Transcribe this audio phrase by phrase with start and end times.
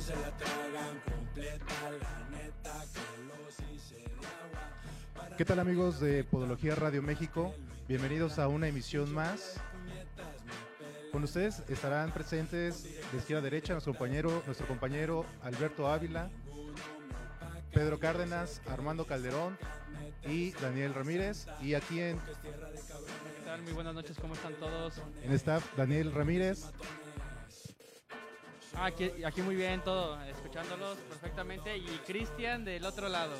[0.00, 5.36] se la tragan completa, la neta que los hice de agua.
[5.36, 7.52] ¿Qué tal amigos de Podología Radio México?
[7.88, 9.56] Bienvenidos a una emisión más.
[11.10, 16.30] Con ustedes estarán presentes de izquierda a derecha nuestro compañero, nuestro compañero Alberto Ávila,
[17.72, 19.58] Pedro Cárdenas, Armando Calderón
[20.28, 21.46] y Daniel Ramírez.
[21.60, 23.62] Y aquí en, ¿Qué tal?
[23.62, 24.94] Muy buenas noches, ¿cómo están todos?
[25.24, 26.66] en staff Daniel Ramírez,
[28.82, 31.76] aquí, muy bien todo, escuchándolos perfectamente.
[31.76, 33.34] Y Cristian del otro lado.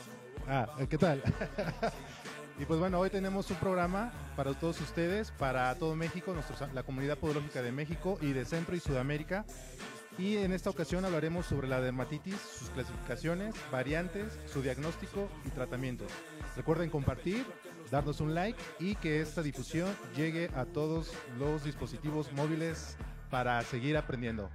[0.47, 1.23] Ah, ¿qué tal?
[2.59, 6.83] y pues bueno, hoy tenemos un programa para todos ustedes, para todo México, nuestros- la
[6.83, 9.45] comunidad podológica de México y de Centro y Sudamérica.
[10.19, 16.07] Y en esta ocasión hablaremos sobre la dermatitis, sus clasificaciones, variantes, su diagnóstico y tratamiento.
[16.57, 17.47] Recuerden compartir,
[17.93, 22.97] darnos un like y que esta difusión llegue a todos los dispositivos móviles
[23.31, 24.51] para seguir aprendiendo.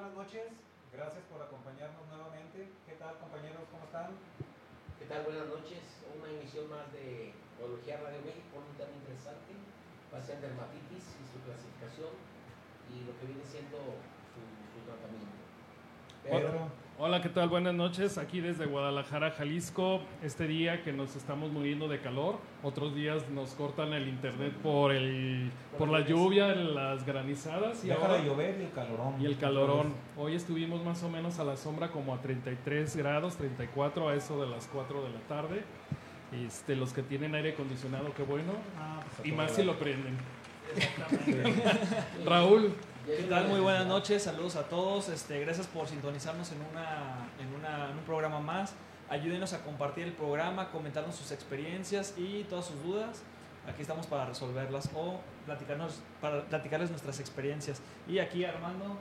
[0.00, 0.48] Buenas noches,
[0.96, 2.72] gracias por acompañarnos nuevamente.
[2.88, 3.68] ¿Qué tal compañeros?
[3.68, 4.16] ¿Cómo están?
[4.96, 5.28] ¿Qué tal?
[5.28, 5.84] Buenas noches.
[6.16, 9.52] Una emisión más de Podología Radio México, un tema interesante.
[10.08, 12.16] Va a dermatitis y su clasificación
[12.88, 15.49] y lo que viene siendo su tratamiento.
[16.22, 16.68] Pedro,
[17.02, 17.48] Hola, ¿qué tal?
[17.48, 18.18] Buenas noches.
[18.18, 20.02] Aquí desde Guadalajara, Jalisco.
[20.22, 22.36] Este día que nos estamos muriendo de calor.
[22.62, 28.02] Otros días nos cortan el internet por el por la lluvia, las granizadas y deja
[28.02, 29.14] ahora de llover y el calorón.
[29.18, 29.94] y el calorón.
[30.18, 34.38] Hoy estuvimos más o menos a la sombra como a 33 grados, 34 a eso
[34.38, 35.62] de las 4 de la tarde.
[36.46, 38.52] Este, los que tienen aire acondicionado, qué bueno.
[38.78, 40.18] Ah, pues, Y más si lo prenden.
[42.26, 42.72] Raúl,
[43.16, 43.48] ¿Qué tal?
[43.48, 45.08] Muy buenas noches, saludos a todos.
[45.08, 48.74] Este, gracias por sintonizarnos en, una, en, una- en un programa más.
[49.08, 53.22] Ayúdenos a compartir el programa, comentarnos sus experiencias y todas sus dudas.
[53.66, 57.80] Aquí estamos para resolverlas o platicarnos, para platicarles nuestras experiencias.
[58.08, 58.96] Y aquí Armando,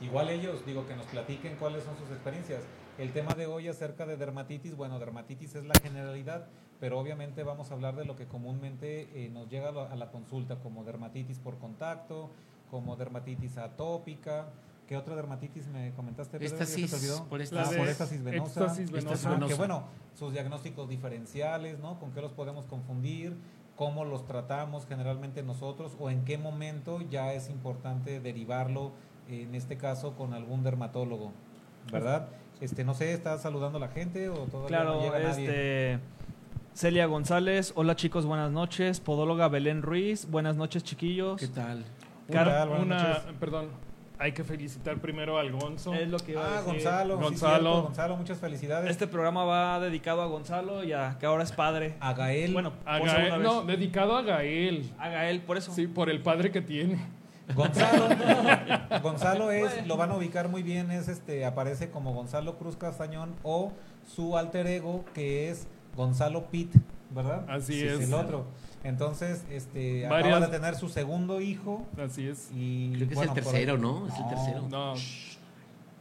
[0.00, 2.62] Igual ellos, digo, que nos platiquen cuáles son sus experiencias.
[2.98, 6.46] El tema de hoy acerca de dermatitis, bueno, dermatitis es la generalidad,
[6.80, 10.56] pero obviamente vamos a hablar de lo que comúnmente eh, nos llega a la, consulta,
[10.56, 12.30] como dermatitis por contacto,
[12.70, 14.46] como dermatitis atópica.
[14.88, 16.38] ¿Qué otra dermatitis me comentaste?
[16.38, 16.56] Pedro?
[16.58, 17.24] ¿Ya se te Éxtasis, olvidó?
[17.28, 17.76] por Ah, éxtasis.
[17.78, 18.60] por éxtasis venosa.
[18.64, 19.14] éxtasis venosa.
[19.28, 19.52] Ajá, venosa.
[19.52, 21.98] Que bueno, sus diagnósticos diferenciales, ¿no?
[21.98, 23.34] ¿Con qué los podemos confundir?
[23.76, 25.92] ¿Cómo los tratamos generalmente nosotros?
[25.98, 28.92] ¿O en qué momento ya es importante derivarlo,
[29.28, 31.32] en este caso, con algún dermatólogo?
[31.90, 32.28] ¿Verdad?
[32.60, 35.44] Este, no sé, ¿estás saludando a la gente o todavía no claro, llega nadie?
[35.46, 35.98] este,
[36.74, 39.00] Celia González, hola chicos, buenas noches.
[39.00, 41.40] Podóloga Belén Ruiz, buenas noches chiquillos.
[41.40, 41.84] ¿Qué tal?
[42.32, 42.68] Car- tal?
[42.68, 43.22] Buenas una, noches.
[43.40, 43.68] perdón,
[44.18, 45.92] hay que felicitar primero al Gonzo.
[45.94, 46.72] Es lo que iba a Ah, decir.
[46.74, 47.16] Gonzalo.
[47.18, 47.60] sí, Gonzalo.
[47.70, 48.90] cierto, Gonzalo, muchas felicidades.
[48.90, 51.96] Este programa va dedicado a Gonzalo y a que ahora es padre.
[52.00, 52.52] A Gael.
[52.52, 54.90] Bueno, A Gael- no, dedicado a Gael.
[54.98, 55.72] a Gael, por eso.
[55.72, 56.98] Sí, por el padre que tiene.
[57.54, 58.08] Gonzalo,
[59.02, 63.34] Gonzalo es, lo van a ubicar muy bien, es este, aparece como Gonzalo Cruz Castañón
[63.42, 63.70] o
[64.06, 66.74] su alter ego que es Gonzalo Pitt,
[67.10, 67.44] ¿verdad?
[67.50, 68.00] Así Sí, es.
[68.00, 68.46] el otro.
[68.84, 72.50] Entonces, este, Varias- acaba de tener su segundo hijo Así es.
[72.54, 74.06] y Creo que bueno, es el tercero, ¿no?
[74.06, 74.68] Es el tercero.
[74.70, 74.94] No,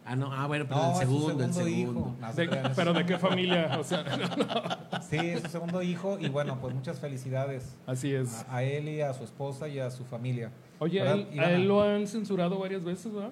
[0.06, 2.16] Ah, no, ah, bueno, pero No, el es su segundo, el segundo hijo.
[2.36, 3.78] De- pero ¿de qué familia?
[3.80, 4.04] O sea,
[5.10, 8.44] Sí, es su segundo hijo y bueno, pues muchas felicidades así es.
[8.50, 10.52] a, a él y a su esposa y a su familia.
[10.80, 13.30] Oye, a ¿Verdad, él, a él lo han censurado varias veces, ¿verdad?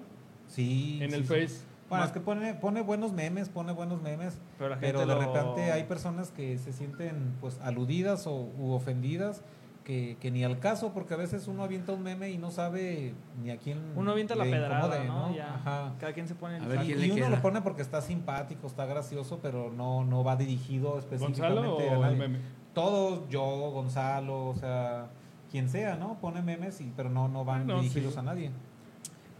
[0.48, 0.98] Sí.
[1.02, 1.28] En sí, el sí.
[1.28, 1.60] Face.
[1.92, 5.20] Bueno, es que pone, pone buenos memes, pone buenos memes, Pero la pero gente de
[5.20, 9.42] lo- repente hay personas que se sienten pues aludidas o u ofendidas
[9.84, 13.14] que, que ni al caso, porque a veces uno avienta un meme y no sabe
[13.42, 15.34] ni a quién Uno avienta la pedrada, incomode, ¿no?
[15.36, 15.54] Ya.
[15.56, 15.92] Ajá.
[15.98, 17.30] Cada quien se pone en A ver, ¿quién y le uno queda?
[17.30, 21.94] lo pone porque está simpático, está gracioso, pero no, no va dirigido específicamente ¿Gonzalo a
[21.94, 22.16] el nadie.
[22.16, 22.38] meme?
[22.74, 23.42] Todos, yo,
[23.72, 25.08] Gonzalo, o sea,
[25.50, 26.14] quien sea, ¿no?
[26.20, 28.18] Pone memes, y, pero no, no van No, dirigidos sí.
[28.20, 28.50] a nadie.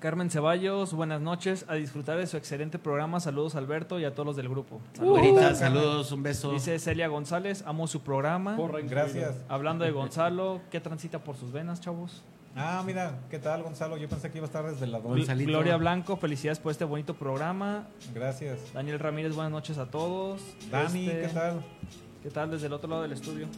[0.02, 1.64] Carmen Ceballos, buenas noches.
[1.68, 3.20] A disfrutar de su excelente programa.
[3.20, 4.80] Saludos a Alberto y a todos los del grupo.
[4.98, 6.50] Güerita, saludos, un beso.
[6.50, 8.58] Dice Celia González, amo su programa.
[8.88, 9.36] Gracias.
[9.48, 12.24] Hablando de Gonzalo, ¿qué transita por sus venas, chavos?
[12.56, 13.96] Ah, mira, ¿qué tal, Gonzalo?
[13.96, 14.98] Yo pensé que iba a estar desde la.
[14.98, 15.48] Gonzalito.
[15.48, 17.86] Gloria Blanco, felicidades por este bonito programa.
[18.12, 18.58] Gracias.
[18.74, 20.40] Daniel Ramírez, buenas noches a todos.
[20.68, 21.62] Dani, Este, ¿qué tal?
[22.22, 23.48] ¿Qué tal desde el otro lado del estudio?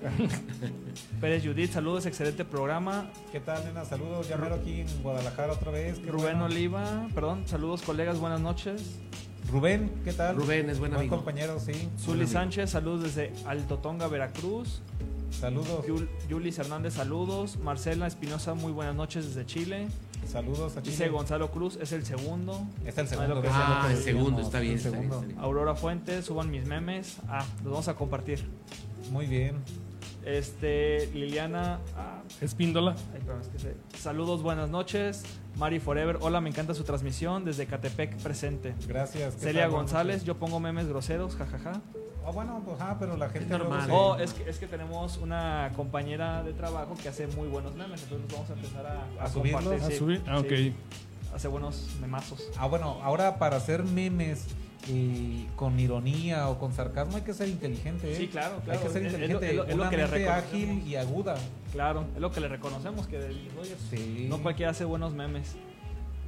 [1.21, 3.11] Pérez Judith, saludos, excelente programa.
[3.31, 3.85] ¿Qué tal, nena?
[3.85, 5.99] Saludos, ya aquí en Guadalajara otra vez.
[5.99, 6.45] qué Rubén bueno.
[6.47, 8.99] Oliva, perdón, saludos colegas, buenas noches.
[9.53, 10.37] Rubén, ¿qué tal?
[10.37, 11.17] Rubén es buen amigo.
[11.17, 11.91] compañero, sí.
[11.99, 12.27] Zuli.
[12.27, 14.81] Sánchez, saludos desde Alto Tonga, Veracruz.
[15.31, 15.85] Saludos.
[15.87, 17.59] Yul- Yulis Hernández, saludos.
[17.59, 19.89] Marcela Espinosa, muy buenas noches desde Chile.
[20.27, 20.91] Saludos a Chile.
[20.93, 22.67] Dice Gonzalo Cruz, es el segundo.
[22.85, 23.43] Es el No segundo.
[23.43, 25.15] es Ah, el segundo, está bien, el está bien, segundo.
[25.17, 25.39] está bien.
[25.39, 27.19] Aurora Fuentes, suban mis memes.
[27.29, 28.45] Ah, los vamos a compartir.
[29.11, 29.57] Muy bien.
[30.25, 31.81] Este, Liliana.
[31.97, 32.95] ah, Espíndola.
[33.15, 35.23] ay, perdón, es que se- Saludos, buenas noches.
[35.57, 38.75] Mari Forever, hola, me encanta su transmisión desde Catepec presente.
[38.89, 39.35] Gracias.
[39.35, 41.81] ¿qué Celia González, yo pongo memes groseros, jajaja.
[42.27, 43.49] Ah, bueno, pues, ah, pero la gente.
[43.51, 43.91] luego normal.
[43.93, 48.03] Oh, es que, es que tenemos una compañera de trabajo que hace muy buenos memes,
[48.05, 50.23] entonces vamos a empezar a, ¿A compartir, ¿A sí, subir?
[50.27, 50.73] Ah, sí.
[50.73, 51.35] ok.
[51.35, 52.49] Hace buenos memazos.
[52.57, 54.47] Ah, bueno, ahora para hacer memes
[54.89, 58.17] eh, con ironía o con sarcasmo hay que ser inteligente, ¿eh?
[58.17, 58.81] Sí, claro, Hay claro.
[58.83, 61.37] que ser Es- es lo- inteligente, es lo- es lo que le ágil y aguda.
[61.73, 63.21] Claro, es lo que le reconocemos, que
[63.91, 64.27] Sí.
[64.29, 65.57] no cualquiera hace buenos memes.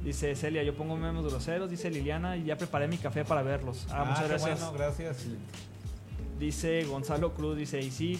[0.03, 1.69] Dice Celia, yo pongo memes groseros.
[1.69, 3.87] Dice Liliana, y ya preparé mi café para verlos.
[3.89, 4.59] Ah, Ah, muchas gracias.
[4.59, 5.25] bueno, gracias.
[6.39, 8.19] Dice Gonzalo Cruz, dice, y sí,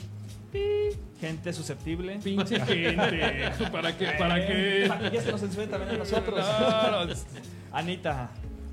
[1.21, 2.19] gente susceptible.
[2.23, 3.51] Pinche gente.
[3.71, 4.07] ¿Para qué?
[4.17, 4.85] ¿Para qué?
[4.87, 6.45] Para que ya se nos censuren también a nosotros.
[7.71, 8.29] Anita,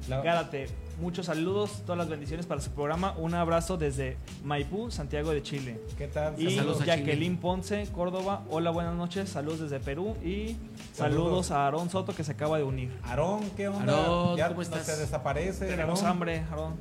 [0.08, 0.68] La- Gárate,
[1.00, 3.14] muchos saludos, todas las bendiciones para su programa.
[3.18, 5.80] Un abrazo desde Maipú, Santiago de Chile.
[5.98, 6.40] ¿Qué tal?
[6.40, 8.42] Y Saludos a Jacqueline Ponce, Córdoba.
[8.50, 9.28] Hola, buenas noches.
[9.28, 10.16] Saludos desde Perú.
[10.24, 10.56] Y
[10.92, 11.50] saludos, Saludos.
[11.50, 12.92] a Aarón Soto, que se acaba de unir.
[13.02, 13.92] Aarón, ¿qué onda?
[13.96, 14.86] Aarón, ya ¿cómo no estás?
[14.86, 15.66] se desaparece.
[15.66, 16.12] Tenemos Aarón.
[16.16, 16.74] hambre, Aarón.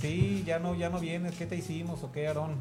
[0.00, 1.36] Sí, ya no, ya no vienes.
[1.36, 2.56] ¿Qué te hicimos o qué, Aarón?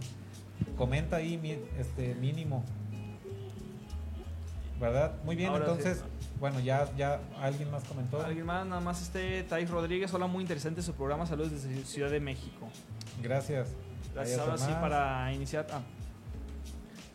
[0.78, 1.40] Comenta ahí,
[1.80, 2.64] este, mínimo.
[4.80, 5.14] ¿Verdad?
[5.26, 5.90] Muy bien, Ahora sí.
[6.42, 8.20] Bueno, ya, ya alguien más comentó.
[8.20, 10.12] Alguien más, nada más este Thais Rodríguez.
[10.12, 11.28] Hola, muy interesante su programa.
[11.28, 12.68] Saludos desde Ciudad de México.
[13.22, 13.70] Gracias.
[14.16, 14.40] Gracias.
[14.40, 15.68] Ahora sí, para iniciar.
[15.72, 15.82] ah.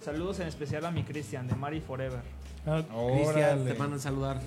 [0.00, 2.20] Saludos en especial a mi Cristian de Mari Forever.
[2.66, 4.40] Cristian, te mandan saludar.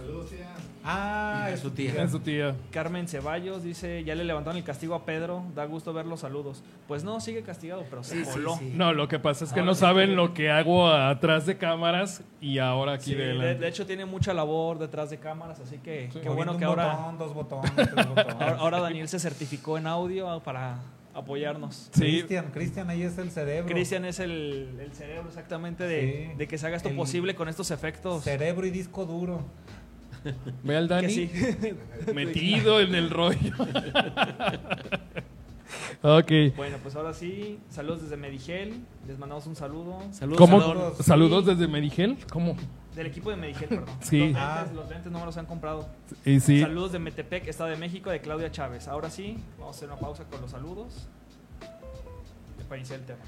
[0.84, 2.04] Ah, Es su tía.
[2.04, 2.56] es su tía.
[2.72, 5.44] Carmen Ceballos dice: Ya le levantaron el castigo a Pedro.
[5.54, 6.64] Da gusto ver los saludos.
[6.88, 8.56] Pues no, sigue castigado, pero se Sí, coló.
[8.58, 8.74] sí.
[8.76, 12.24] No, lo que pasa es que Ahora no saben lo que hago atrás de cámaras
[12.40, 13.56] y ahora aquí Sí, de de, delante.
[13.60, 16.20] de hecho tiene mucha labor detrás de cámaras, así que Sí.
[16.24, 18.34] qué bueno que un ahora, botón, dos botones, tres botones.
[18.40, 20.78] ahora, ahora Daniel se certificó en audio para
[21.20, 21.90] apoyarnos.
[21.94, 22.02] Sí.
[22.02, 23.72] Cristian, Cristian ahí es el cerebro.
[23.72, 26.38] Cristian es el, el cerebro exactamente de, Sí.
[26.38, 28.24] de que se haga esto El- posible con estos efectos.
[28.24, 29.46] Cerebro y disco duro.
[30.64, 31.30] Ve al Dani sí.
[32.14, 33.54] metido en el rollo.
[36.02, 36.32] ok.
[36.56, 38.74] Bueno, pues ahora sí, saludos desde Medigel,
[39.08, 40.00] les mandamos un saludo.
[40.12, 40.62] Saludos, ¿Cómo?
[40.62, 40.94] Aarón.
[41.02, 42.18] Saludos desde Medigel.
[42.32, 42.56] ¿Cómo?
[43.00, 43.86] Del equipo de Medigel, perdón.
[44.02, 44.20] Sí.
[44.20, 44.66] Los lentes, Ah.
[44.76, 45.88] los lentes no me los han comprado.
[46.26, 46.60] Y sí.
[46.60, 48.90] Saludos de Metepec, Estado de México, de Claudia Chávez.
[48.90, 51.08] Ahora sí, vamos a hacer una pausa con los saludos.
[52.68, 53.20] Para iniciar el tema.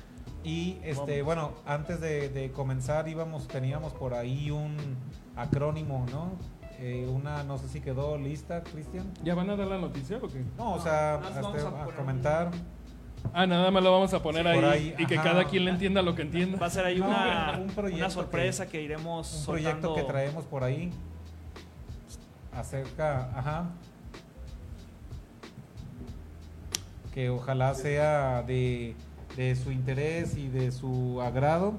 [0.43, 4.75] Y este, bueno, antes de, de comenzar íbamos, teníamos por ahí un
[5.37, 6.33] acrónimo, ¿no?
[6.79, 9.09] Eh, una, no sé si quedó lista, Cristian.
[9.23, 10.43] ¿Ya van a dar la noticia o qué?
[10.57, 12.51] No, o sea, hasta vamos a comentar.
[13.33, 16.01] Ah, nada más lo vamos a poner Sí, ahí, y que cada quien le entienda
[16.01, 16.65] lo que Va entienda.
[16.65, 19.95] a ser ahí No, una, un proyecto una sorpresa que, iremos Un proyecto soltando.
[19.95, 20.91] que traemos por ahí
[22.53, 23.69] acerca, ajá,
[27.13, 28.95] que ojalá sea de,
[29.35, 31.73] de su interés y de su agrado.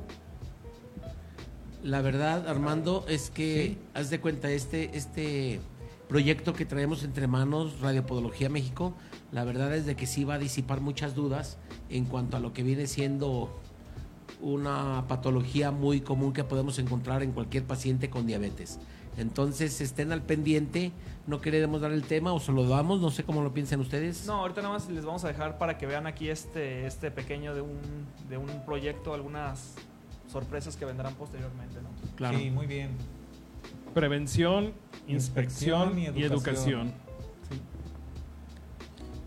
[1.83, 3.79] La verdad, Armando, es que Sí.
[3.95, 5.61] haz de cuenta este este
[6.09, 8.95] proyecto que traemos entre manos, Radio Podología México,
[9.33, 11.59] la verdad es de que sí va a disipar muchas dudas
[11.89, 13.51] en cuanto a lo que viene siendo
[14.41, 18.79] una patología muy común que podemos encontrar en cualquier paciente con diabetes.
[19.17, 20.93] Entonces estén al pendiente,
[21.27, 24.27] no queremos dar el tema o se lo damos, no sé cómo lo piensan ustedes.
[24.27, 27.55] No, ahorita nada más les vamos a dejar para que vean aquí este, este pequeño
[27.55, 27.79] de un,
[28.29, 29.75] de un proyecto, algunas
[30.31, 31.89] sorpresas que vendrán posteriormente, ¿no?
[32.17, 32.39] Claro.
[32.39, 32.91] Sí, muy bien.
[33.95, 34.73] Prevención,
[35.07, 36.93] Inspección inspección y y educación.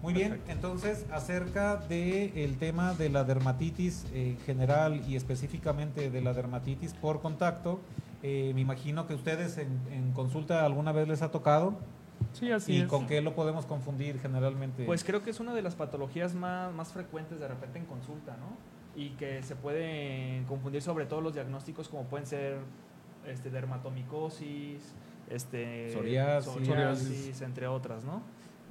[0.05, 6.33] Muy bien, entonces acerca del tema de la dermatitis en general y específicamente de la
[6.33, 7.79] dermatitis por contacto,
[8.21, 11.73] eh, me imagino que ustedes en, en consulta alguna vez les ha tocado
[12.33, 12.87] Sí, así y es.
[12.87, 14.85] con qué lo podemos confundir generalmente.
[14.85, 18.37] Pues creo que es una de las patologías más, más frecuentes de repente en consulta,
[18.37, 18.57] ¿no?
[19.01, 22.57] Y que se pueden confundir sobre todo los diagnósticos como pueden ser
[23.25, 24.93] este, dermatomicosis,
[25.31, 26.51] este, Psoriasis.
[26.53, 28.21] psoriasis, entre otras, ¿no?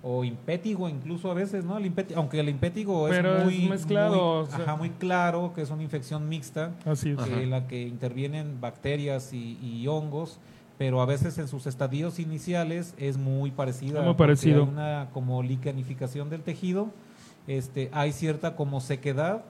[0.07, 1.79] O impétigo incluso a veces, ¿no?
[1.79, 4.65] El impeti- aunque el impétigo Pero es es muy mezclado, muy- o sea.
[4.65, 7.19] ajá, muy claro que es una infección mixta, Así es.
[7.19, 7.27] Ajá.
[7.29, 10.39] que la que intervienen bacterias y, y hongos,
[10.77, 14.03] pero a veces en sus estadios iniciales es muy parecida.
[14.03, 14.65] Muy parecido.
[14.65, 16.89] Hay una como licanificación del tejido,
[17.47, 19.43] este, hay cierta como sequedad,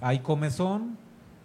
[0.00, 0.96] hay comezón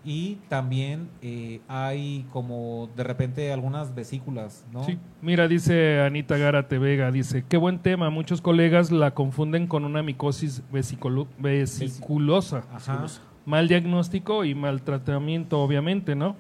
[0.06, 4.84] y también eh, hay como de repente algunas vesículas, ¿no?
[4.84, 4.98] Sí.
[5.22, 10.04] Mira, dice Anita Gárate Vega, dice, qué buen tema, muchos colegas la confunden con una
[10.04, 12.64] micosis vesiculosa.
[12.74, 13.06] Ajá.
[13.46, 16.36] Mal diagnóstico y mal tratamiento, obviamente, ¿no?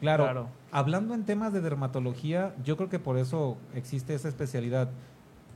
[0.00, 0.24] Claro.
[0.24, 0.48] Claro.
[0.70, 4.90] Hablando en temas de dermatología, yo creo que por eso existe esa especialidad.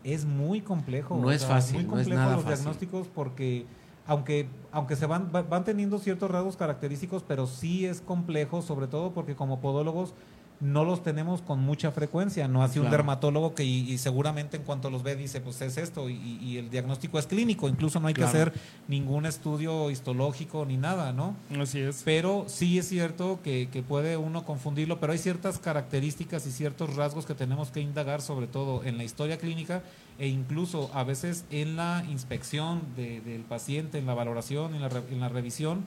[0.05, 1.19] Es muy complejo.
[1.21, 2.57] No es fácil, Muy no es complejo nada los fácil.
[2.59, 3.67] diagnósticos porque
[4.09, 8.89] aunque aunque se van va- van teniendo ciertos rasgos característicos, pero sí es complejo, sobre
[8.89, 10.13] todo porque como podólogos
[10.61, 14.65] no los tenemos con mucha frecuencia, no así un dermatólogo que y, y seguramente en
[14.65, 18.09] cuanto los ve dice pues es esto y, y el diagnóstico es clínico, incluso no
[18.09, 18.33] hay Claro.
[18.33, 18.53] que hacer
[18.89, 21.37] ningún estudio histológico ni nada, ¿no?
[21.61, 22.03] Así es.
[22.05, 26.97] Pero sí es cierto que, que puede uno confundirlo, pero hay ciertas características y ciertos
[26.97, 29.83] rasgos que tenemos que indagar, sobre todo en la historia clínica
[30.19, 34.91] e incluso a veces en la inspección de- del paciente, en la valoración, en la,
[35.11, 35.85] en la revisión,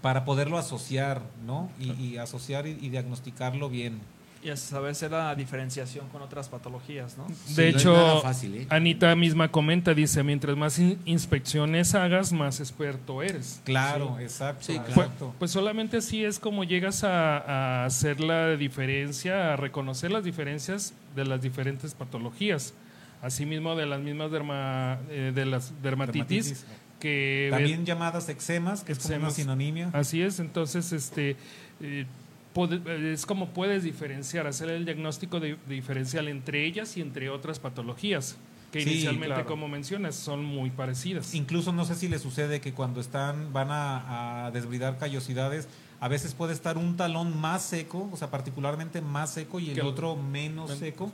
[0.00, 1.70] para poderlo asociar, ¿no?
[1.78, 4.00] Y, y asociar y, y diagnosticarlo bien.
[4.44, 7.28] Y a saber hacer la diferenciación con otras patologías, ¿no?
[7.46, 8.66] Sí, De no hecho, fácil, ¿eh?
[8.70, 13.60] Anita misma comenta, dice, mientras más in- inspecciones hagas, más experto eres.
[13.62, 14.64] Claro, exacto.
[14.64, 15.32] Sí, Pues, exacto.
[15.38, 20.92] pues solamente así es como llegas a, a hacer la diferencia, a reconocer las diferencias
[21.14, 22.74] de las diferentes patologías.
[23.22, 26.66] Asimismo de las mismas derma- eh, de las dermatitis, Dermatitis.
[27.00, 29.34] que También llamadas eczemas, que es como una Eczemas.
[29.34, 29.90] sinonimia.
[29.92, 31.36] Así es, entonces este
[31.80, 32.04] eh,
[32.54, 37.58] pode- es como puedes diferenciar, hacer el diagnóstico de- diferencial entre ellas y entre otras
[37.60, 38.36] patologías,
[38.72, 39.46] que Sí, inicialmente, claro.
[39.46, 41.34] como mencionas, son muy parecidas.
[41.34, 45.68] Incluso no sé si le sucede que cuando están, van a, a desbridar callosidades,
[46.00, 49.74] a veces puede estar un talón más seco, o sea, particularmente más seco y el
[49.74, 51.12] Que otro menos men- seco,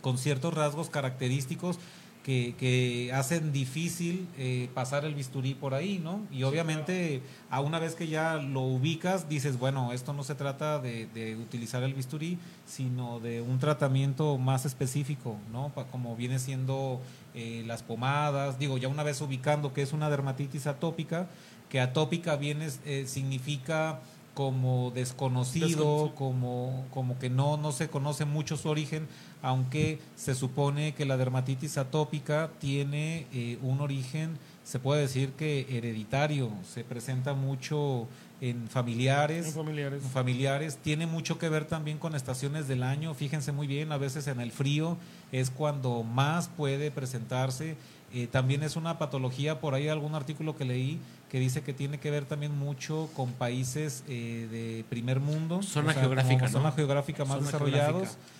[0.00, 1.78] con ciertos rasgos característicos
[2.24, 6.20] que, que hacen difícil eh, pasar el bisturí por ahí, ¿no?
[6.30, 10.78] Y obviamente, a una vez que ya lo ubicas, dices, bueno, esto no se trata
[10.78, 15.70] de, de utilizar el bisturí, sino de un tratamiento más específico, ¿no?
[15.70, 17.00] Pa- como viene siendo
[17.34, 21.28] eh, las pomadas, digo, ya una vez ubicando que es una dermatitis atópica,
[21.70, 24.00] que atópica viene, eh, significa
[24.34, 26.14] como desconocido, Desconocido.
[26.14, 29.08] como, como que no, no se conoce mucho su origen,
[29.42, 35.66] aunque se supone que la dermatitis atópica tiene eh, un origen, se puede decir que
[35.70, 38.06] hereditario, se presenta mucho
[38.40, 40.02] en familiares, En familiares.
[40.12, 40.78] familiares.
[40.82, 43.14] Tiene mucho que ver también con estaciones del año.
[43.14, 44.96] Fíjense muy bien, a veces en el frío
[45.32, 47.76] es cuando más puede presentarse.
[48.14, 50.98] Eh, también es una patología, por ahí algún artículo que leí
[51.30, 55.62] que dice que tiene que ver también mucho con países eh, de primer mundo.
[55.62, 56.52] Zona como geográfica, ¿no?
[56.52, 57.92] Zona geográfica más Zona desarrollados.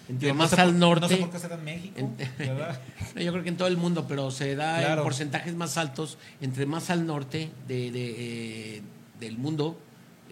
[0.09, 0.29] geográfica.
[0.29, 1.01] No más por- al norte.
[1.03, 2.81] No sé por qué en México, En- ¿verdad?
[3.15, 5.03] No, Yo creo que en todo el mundo, pero se da Claro.
[5.03, 8.15] en porcentajes más altos, entre más al norte de, de,
[8.77, 8.83] eh,
[9.21, 9.79] del mundo,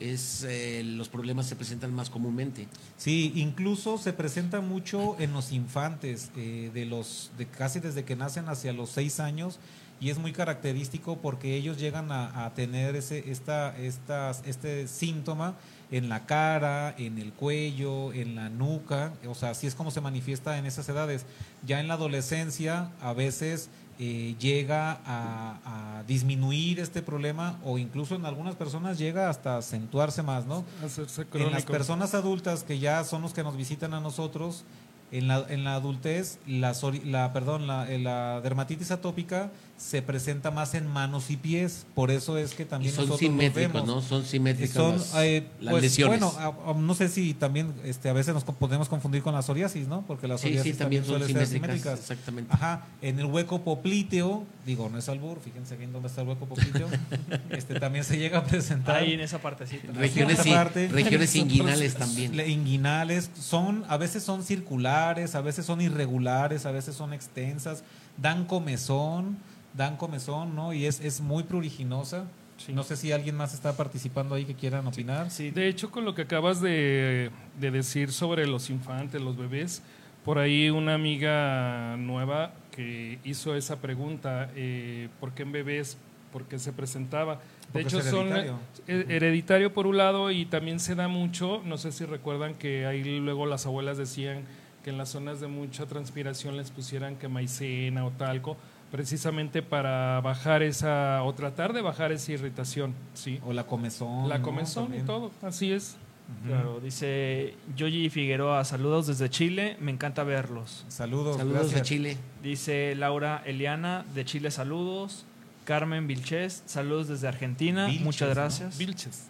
[0.00, 2.68] es eh, los problemas se presentan más comúnmente.
[2.96, 8.16] Sí, incluso se presenta mucho en los infantes, eh, de los de casi desde que
[8.16, 9.58] nacen hacia los seis años
[10.00, 15.54] y es muy característico porque ellos llegan a, a tener ese esta estas este síntoma
[15.90, 20.00] en la cara, en el cuello, en la nuca, o sea, así es como se
[20.00, 21.26] manifiesta en esas edades.
[21.64, 28.14] Ya en la adolescencia a veces eh, llega a, a disminuir este problema o incluso
[28.16, 30.64] en algunas personas llega hasta acentuarse más, ¿no?
[30.84, 34.64] Hacerse En las personas adultas que ya son los que nos visitan a nosotros,
[35.12, 36.74] en la, en la adultez, la,
[37.04, 41.84] la, perdón, la, eh, la dermatitis atópica se presenta más en manos y pies.
[41.94, 43.86] Por eso es que Y también son nosotros simétricos, vemos.
[43.86, 44.00] ¿no?
[44.00, 46.20] Son simétricas Son, las, eh, las pues, lesiones.
[46.20, 49.42] Bueno, a- a- no sé si también este, a veces nos podemos confundir con la
[49.42, 50.02] psoriasis, ¿no?
[50.06, 51.50] Porque la sí, psoriasis sí, también son suele ser simétricas.
[51.76, 52.00] simétricas.
[52.00, 52.52] Exactamente.
[52.54, 56.46] Ajá, en el hueco popliteo, digo, no es albur, fíjense bien dónde está el hueco
[56.46, 56.88] popliteo,
[57.50, 58.96] este también se llega a presentar.
[58.96, 59.92] Ahí en esa partecita.
[59.92, 60.88] Regiones, Esta in- parte.
[60.88, 62.34] regiones inguinales también.
[62.36, 67.84] le- Inguinales son, a veces son circulares, a veces son irregulares, a veces son extensas,
[68.16, 69.36] dan comezón,
[69.76, 70.72] dan comezón, ¿no?
[70.72, 72.24] Y es, es muy pruriginosa.
[72.72, 75.30] No sé si alguien más está participando ahí que quieran opinar.
[75.30, 77.30] Sí, De hecho, con lo que acabas de,
[77.60, 79.82] de decir sobre los infantes, los bebés,
[80.24, 85.98] por ahí una amiga nueva que hizo esa pregunta, eh, ¿por qué en bebés?
[86.32, 87.40] ¿Por qué se presentaba?
[87.74, 88.58] De hecho, es son hereditario.
[88.86, 92.86] eh, hereditario por un lado y también se da mucho, no sé si recuerdan que
[92.86, 94.44] ahí luego las abuelas decían
[94.82, 98.56] que en las zonas de mucha transpiración les pusieran que maicena o talco,
[98.90, 103.40] precisamente para bajar esa, o tratar de bajar esa irritación, ¿sí?
[103.46, 104.28] O la comezón.
[104.28, 104.44] La ¿no?
[104.44, 105.96] comezón y todo, así es.
[106.44, 110.84] Claro, dice Yoyi Figueroa, saludos desde Chile, me encanta verlos.
[110.88, 111.80] Saludos, Saludos gracias.
[111.80, 112.16] a Chile.
[112.42, 115.24] Dice Laura Eliana, de Chile, saludos.
[115.64, 118.34] Carmen Vilches, saludos desde Argentina, Vilches, muchas ¿no?
[118.34, 118.78] gracias.
[118.78, 119.24] Vilches.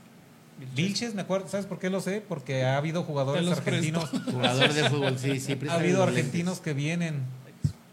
[0.74, 2.22] Vilches, me acuerdo, ¿sabes por qué lo sé?
[2.26, 4.08] Porque ha habido jugadores argentinos.
[4.10, 7.24] Jugador de fútbol, sí, siempre Ha habido argentinos que vienen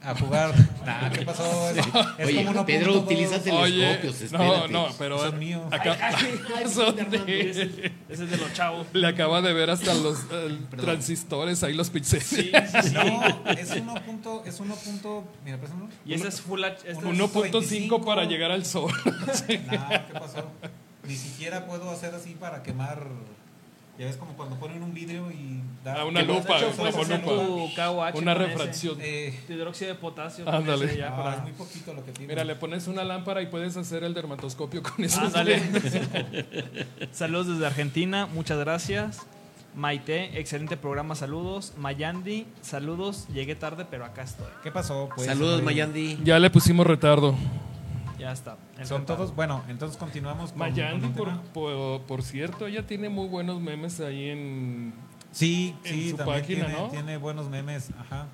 [0.03, 0.53] a jugar.
[0.83, 1.69] Nah, ¿Qué pasó?
[1.69, 1.77] Es,
[2.17, 3.03] es Oye, como Pedro 1.2.
[3.05, 4.73] utiliza telescopios, no, espérate.
[4.73, 5.61] no, pero Son míos.
[5.71, 5.97] acá-
[6.67, 7.49] son de-
[8.09, 8.85] Ese es de los chavos.
[8.91, 12.33] le acaba de ver hasta los eh, transistores ahí los pixeles.
[12.93, 13.93] No, es 1.
[14.05, 14.75] punto- Es 1.
[14.75, 15.85] punto- Mira, préstame.
[16.05, 18.91] Y ese es full H- este Uno- es- 1.5 para llegar al sol.
[19.71, 20.51] Nah, ¿qué pasó?
[21.07, 23.07] Ni siquiera puedo hacer así para quemar.
[23.97, 27.75] Ya ves como cuando ponen un vidrio y da Ah, una lupa, hecho, una lupa.
[27.75, 28.97] KOH refracción.
[28.99, 30.49] Eh, hidróxido de potasio.
[30.49, 30.79] Ándale.
[30.79, 32.27] con ese ya no, para- es muy poquito lo que tiene.
[32.33, 35.21] Mira, le pones una lámpara y puedes hacer el dermatoscopio con eso.
[35.21, 35.61] Ándale.
[37.11, 39.19] Saludos desde Argentina, muchas gracias.
[39.75, 41.73] Maite, excelente programa, saludos.
[41.77, 43.27] Mayandi, saludos.
[43.33, 44.45] Llegué tarde, pero acá estoy.
[44.63, 45.09] ¿Qué pasó?
[45.15, 45.61] Pues, Saludos?
[45.63, 46.19] Mayandi.
[46.23, 47.35] Ya le pusimos retardo.
[48.23, 48.57] Ya está.
[48.79, 52.87] El Son todos, bueno, entonces continuamos con, Mayandi, con el por, por, por cierto, ella
[52.87, 54.93] tiene muy buenos memes ahí en...
[55.33, 56.87] Sí, en sí, su también página, tiene, ¿no?
[56.89, 58.27] tiene buenos memes, ajá.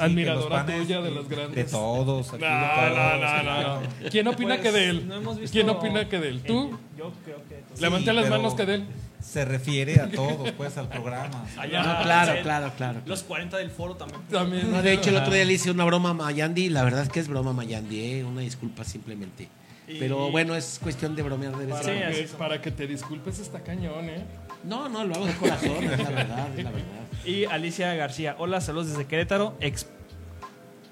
[0.00, 1.54] Sí, Admiradora que los tuya de los grandes.
[1.56, 2.28] De todos.
[2.32, 4.10] aquí No, de no, todos, no, no, no.
[4.10, 5.08] ¿Quién opina Pues, que de él?
[5.08, 6.42] no hemos visto- ¿Quién opina que de él?
[6.42, 6.78] ¿Tú?
[6.98, 7.56] Yo creo que.
[7.74, 7.80] tú.
[7.80, 8.84] Levanta las manos que de él.
[9.22, 11.44] Se refiere a todos, pues, al programa.
[11.58, 13.00] Allá, No, claro, sí, claro, claro.
[13.04, 14.20] Los 40 del foro también.
[14.30, 14.72] También.
[14.72, 16.70] No, de hecho, el otro día le hice una broma a Mayandi.
[16.70, 18.24] La verdad es que es broma Mayandi, ¿eh?
[18.24, 19.48] Una disculpa simplemente.
[19.86, 22.86] Y- Pero bueno, es cuestión de bromear de vez en Para, que, para que te
[22.86, 24.24] disculpes está cañón, ¿eh?
[24.64, 26.86] No, no, lo hago de corazón, es la verdad, es la verdad.
[27.24, 29.54] Y Alicia García, hola, saludos desde Querétaro.
[29.60, 29.86] Ex-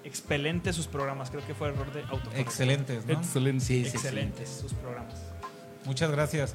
[0.05, 2.31] excelente sus programas, creo que fue error de auto.
[2.35, 3.13] Excelentes, ¿no?
[3.15, 3.65] Excelente.
[3.65, 3.97] Sí, sí, sí.
[3.97, 5.15] Excelentes sus programas.
[5.85, 6.55] Muchas gracias.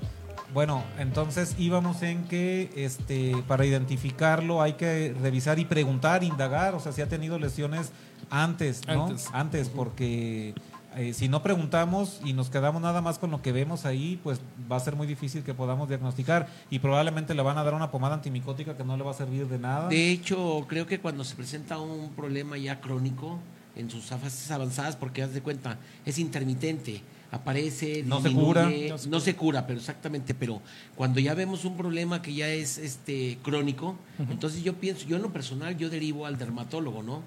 [0.53, 6.79] Bueno, entonces íbamos en que este para identificarlo hay que revisar y preguntar, indagar, o
[6.79, 7.91] sea, si ha tenido lesiones
[8.29, 9.11] antes, ¿no?
[9.33, 9.69] Antes.
[9.69, 10.53] porque
[10.97, 14.39] eh, si no preguntamos y nos quedamos nada más con lo que vemos ahí, pues
[14.71, 17.91] va a ser muy difícil que podamos diagnosticar y probablemente le van a dar una
[17.91, 19.89] pomada antimicótica que no le va a servir de nada.
[19.89, 23.39] De hecho, creo que cuando se presenta un problema ya crónico
[23.75, 27.01] en sus fases avanzadas, porque haz de cuenta, es intermitente,
[27.31, 28.69] aparece, No se cura.
[29.09, 30.61] no se, cura, pero exactamente, pero
[30.95, 33.95] cuando ya vemos un problema que ya es este crónico,
[34.29, 37.23] entonces yo pienso, yo en lo personal yo derivo al dermatólogo, ¿no?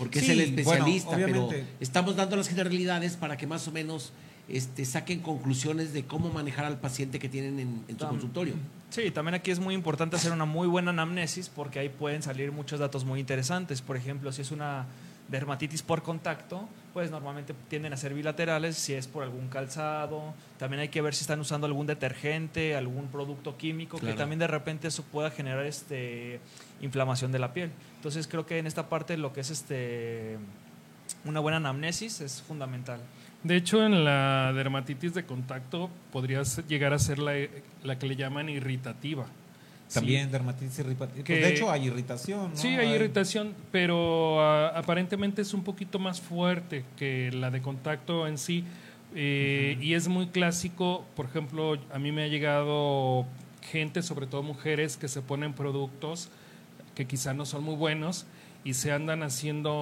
[0.00, 3.70] Porque Sí, es el especialista, bueno, pero estamos dando las generalidades para que más o
[3.70, 4.12] menos
[4.48, 8.54] este, saquen conclusiones de cómo manejar al paciente que tienen en, en su Tam- consultorio.
[8.88, 12.50] Sí, también aquí es muy importante hacer una muy buena anamnesis porque ahí pueden salir
[12.50, 13.80] muchos datos muy interesantes.
[13.82, 14.86] Por ejemplo, si es una
[15.28, 20.80] dermatitis por contacto, pues normalmente tienden a ser bilaterales, si es por algún calzado, también
[20.80, 24.14] hay que ver si están usando algún detergente, algún producto químico, Claro.
[24.14, 26.40] que también de repente eso pueda generar este
[26.80, 27.70] inflamación de la piel.
[27.96, 30.38] Entonces creo que en esta parte lo que es este
[31.24, 33.00] una buena anamnesis es fundamental.
[33.42, 37.32] De hecho, en la dermatitis de contacto podría ser- llegar a ser la,
[37.82, 39.26] la que le llaman irritativa.
[39.92, 41.24] También dermatitis irritativa.
[41.24, 42.56] Pues, de hecho hay irritación, ¿no?
[42.56, 48.26] Sí, hay irritación, pero ah, aparentemente es un poquito más fuerte que la de contacto
[48.26, 48.64] en sí.
[49.14, 53.26] eh, Y es muy clásico, por ejemplo, a mí me ha llegado
[53.70, 56.28] gente, sobre todo mujeres, que se ponen productos
[56.94, 58.26] que quizá no son muy buenos
[58.62, 59.72] y se andan haciendo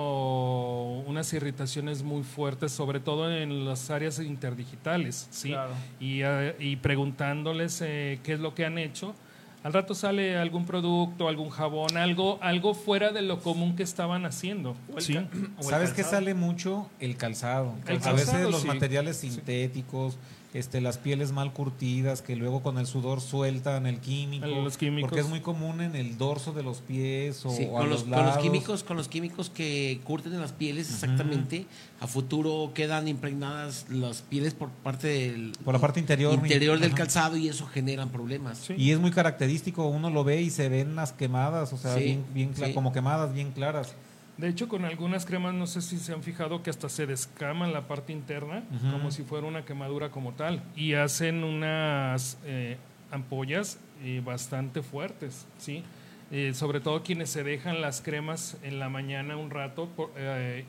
[1.07, 5.49] unas irritaciones muy fuertes, sobre todo en las áreas interdigitales, ¿sí?
[5.51, 5.73] Claro.
[5.99, 9.14] y, eh, y preguntándoles eh, qué es lo que han hecho,
[9.62, 14.25] al rato sale algún producto, algún jabón, algo, algo fuera de lo común que estaban
[14.25, 14.77] haciendo.
[14.99, 15.18] ¿sí?
[15.61, 16.88] ¿Sabes qué sale mucho?
[17.01, 17.75] El calzado.
[17.87, 20.16] El a veces los materiales sintéticos,
[20.54, 24.46] este, las pieles mal curtidas, que luego con el sudor sueltan el químico.
[24.46, 25.11] Los químicos.
[25.11, 27.90] Porque es muy común en el dorso de los pies o, Sí, o a con,
[27.90, 31.66] los, los con los químicos, con los químicos que curten en las pieles, exactamente.
[32.00, 36.32] A futuro quedan impregnadas las pieles por parte del Por la parte interior.
[36.34, 38.58] interior del calzado y eso generan problemas.
[38.58, 38.74] Sí.
[38.78, 42.04] Y es muy característico, uno lo ve y se ven las quemadas, o sea, Sí,
[42.34, 43.94] bien, bien como quemadas, bien claras.
[44.38, 47.72] De hecho, con algunas cremas, no sé si se han fijado que hasta se descaman
[47.72, 52.77] la parte interna, como si fuera una quemadura como tal, y hacen unas eh,
[53.11, 55.83] ampollas eh, bastante fuertes, ¿sí?
[56.31, 60.12] Eh, sobre todo quienes se dejan las cremas en la mañana un rato, por-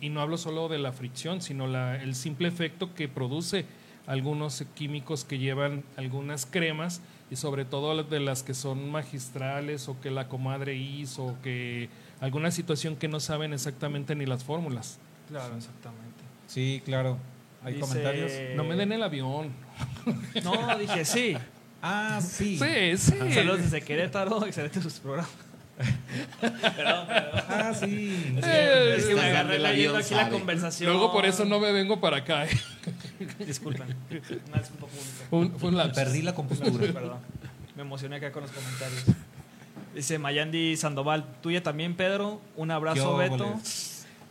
[0.01, 3.65] y no hablo solo de la fricción, sino la, el simple efecto que produce
[4.08, 9.99] algunos químicos que llevan algunas cremas, y sobre todo de las que son magistrales o
[10.01, 11.89] que la comadre hizo, o que
[12.21, 14.97] alguna situación que no saben exactamente ni las fórmulas.
[15.29, 16.05] Claro, exactamente.
[16.47, 17.17] Sí, claro.
[17.63, 18.32] ¿Hay Dice- comentarios?
[18.55, 19.51] No me den el avión.
[20.43, 21.38] No, dije sí.
[21.82, 22.58] Ah, sí.
[22.58, 23.34] Sí, sí.
[23.34, 25.32] Saludos desde Querétaro, excelente sus programas.
[26.41, 27.43] perdón, perdón.
[27.47, 28.34] Ah, sí.
[28.38, 30.32] Es que, es que me agarré leyendo avión aquí la sabe.
[30.32, 30.91] conversación.
[30.91, 32.45] Luego por eso no me vengo para acá.
[32.45, 32.49] ¿eh?
[33.45, 33.84] Disculpen.
[34.10, 35.25] Una disculpa pública.
[35.32, 35.91] Un- fue un.
[35.93, 36.71] Perdí la compostura.
[36.93, 37.19] Perdón.
[37.75, 39.03] Me emocioné acá con los comentarios.
[39.95, 42.41] Dice Mayandi Sandoval, tuya también, Pedro.
[42.56, 43.60] Un abrazo, ¿Qué Beto.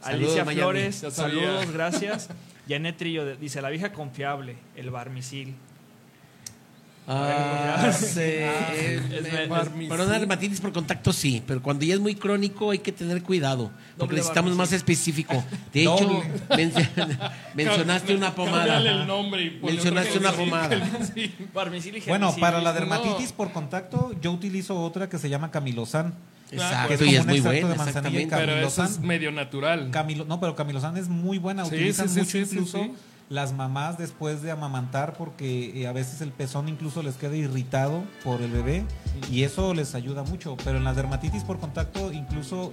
[0.03, 0.45] Alicia.
[0.45, 2.29] Flores, saludos, gracias.
[2.69, 5.55] Janet Trillo dice, la vieja confiable, el barmisil.
[7.11, 8.21] Ah, sí.
[8.21, 9.01] es-
[9.89, 13.23] para una dermatitis por contacto sí, pero cuando ya es muy crónico hay que tener
[13.23, 15.43] cuidado, porque necesitamos más específico.
[15.73, 16.23] De hecho,
[17.55, 18.67] mencionaste una pomada.
[18.75, 20.77] Cámbiale el nombre y ponle Mencionaste una pomada.
[22.07, 22.79] Bueno, para la no.
[22.79, 26.15] dermatitis por contacto, yo utilizo otra que se llama Camilosan.
[26.51, 27.77] Exacto, Que es y es un muy buena.
[28.31, 29.91] Pero eso es medio natural.
[29.91, 31.65] Camilo, no, pero Camilosan es muy buena.
[31.67, 32.93] Sí, Utilizan sí, sí, mucho sí, sí, incluso sí.
[33.29, 38.03] Las mamás después de amamantar porque eh, a veces el pezón incluso les queda irritado
[38.25, 38.85] por el bebé
[39.31, 40.57] y eso les ayuda mucho.
[40.65, 42.73] Pero en la dermatitis por contacto incluso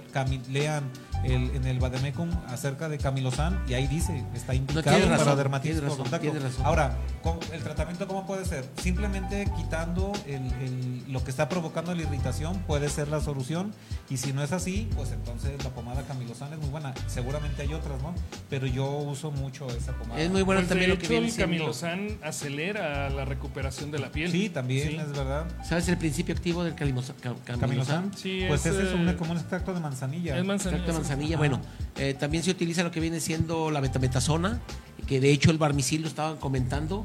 [0.50, 0.84] lean
[1.24, 5.78] el, en el Bademecum acerca de Camilosan y ahí dice, está indicado para razón, dermatitis
[5.78, 6.28] tienes por contacto.
[6.64, 8.66] Ahora, ¿cómo- ¿el tratamiento cómo puede ser?
[8.82, 13.72] Simplemente quitando el- el- lo que está provocando la irritación puede ser la solución
[14.08, 16.94] y si no es así, pues entonces la pomada Camilosan es muy buena.
[17.08, 18.14] Seguramente hay otras, ¿no?
[18.48, 20.20] Pero yo uso mucho esa pomada.
[20.20, 21.56] Es muy bueno Pues, también de lo que hecho, viene el siendo.
[21.58, 24.30] Camilosan acelera la recuperación de la piel.
[24.32, 24.96] Sí, también Sí.
[24.96, 25.46] es verdad.
[25.68, 27.60] ¿Sabes el principio activo del calimosa- ca- Camilosan.
[27.60, 28.12] camilosan?
[28.16, 30.38] Sí, pues es, ese es eh, un, como un extracto de manzanilla.
[30.38, 30.78] Es manzanilla.
[30.78, 31.36] Extracto de manzanilla.
[31.36, 31.38] Ah.
[31.38, 31.60] Bueno,
[31.96, 34.60] eh, también se utiliza lo que viene siendo la betametasona,
[35.06, 37.04] que de hecho el barmisil lo estaban comentando.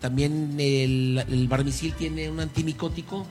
[0.00, 3.26] También el, el barmisil tiene un antimicótico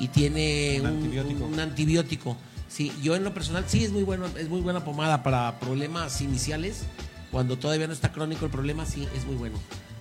[0.00, 1.44] y tiene Un un, antibiótico.
[1.46, 2.36] un antibiótico.
[2.68, 6.20] Sí, yo en lo personal sí es muy bueno, es muy buena pomada para problemas
[6.22, 6.84] iniciales.
[7.32, 9.58] Cuando todavía no está crónico el problema, sí es muy bueno.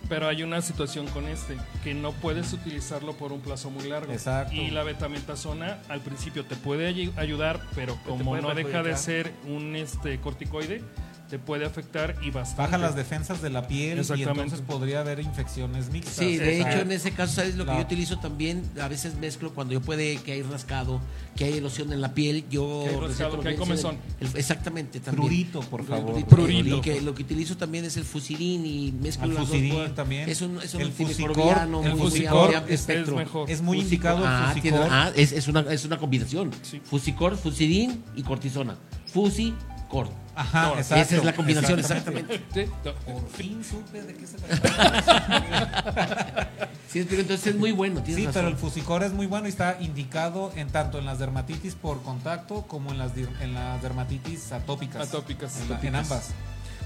[0.09, 4.11] Pero hay una situación con este, que no puedes utilizarlo por un plazo muy largo.
[4.11, 4.53] Exacto.
[4.53, 9.31] Y la betametasona al principio te puede ay- ayudar, pero como no deja de ser
[9.47, 10.83] un este corticoide,
[11.31, 12.61] te puede afectar y bastante.
[12.61, 16.15] Baja las defensas de la piel y entonces podría haber infecciones mixtas.
[16.15, 18.61] Sí, de hecho en ese caso, ¿sabes lo que la- yo utilizo también?
[18.81, 20.99] A veces mezclo cuando yo puede que hay rascado,
[21.37, 22.83] que hay erosión en la piel, yo...
[22.85, 23.95] Que hay rascado, que hay comezón.
[24.19, 25.25] el- exactamente, también.
[25.25, 26.11] Prurito, por favor.
[26.25, 26.27] Prurito.
[26.35, 26.77] Prurito.
[26.77, 30.27] Y que lo que utilizo también es el fusilín y mezclo Al las dos también.
[30.27, 33.15] Es un, es un El fusicor, el muy fusicor de amplio es- es espectro.
[33.15, 33.49] mejor.
[33.49, 34.79] Es muy Fusic- indicado el ah, fusicor.
[34.79, 36.51] tiene- ah, es, es una, es una combinación.
[36.61, 36.81] Sí.
[36.83, 38.75] Fusicor, fusilín y cortisona.
[39.05, 40.09] Fusicor.
[40.41, 41.03] Ajá, No, exacto.
[41.03, 42.33] Esa es la combinación, exactamente.
[42.35, 42.65] exactamente.
[42.65, 42.71] Sí,
[43.07, 43.13] no.
[43.13, 46.47] Por fin supe de qué se trataba.
[46.91, 48.31] Sí, pero entonces es muy bueno, Sí, razón.
[48.33, 52.01] pero el fusicor es muy bueno y está indicado en tanto en las dermatitis por
[52.03, 55.07] contacto como en las, en las dermatitis atópicas.
[55.07, 56.11] Atópicas, En, atópicas.
[56.11, 56.29] ambas.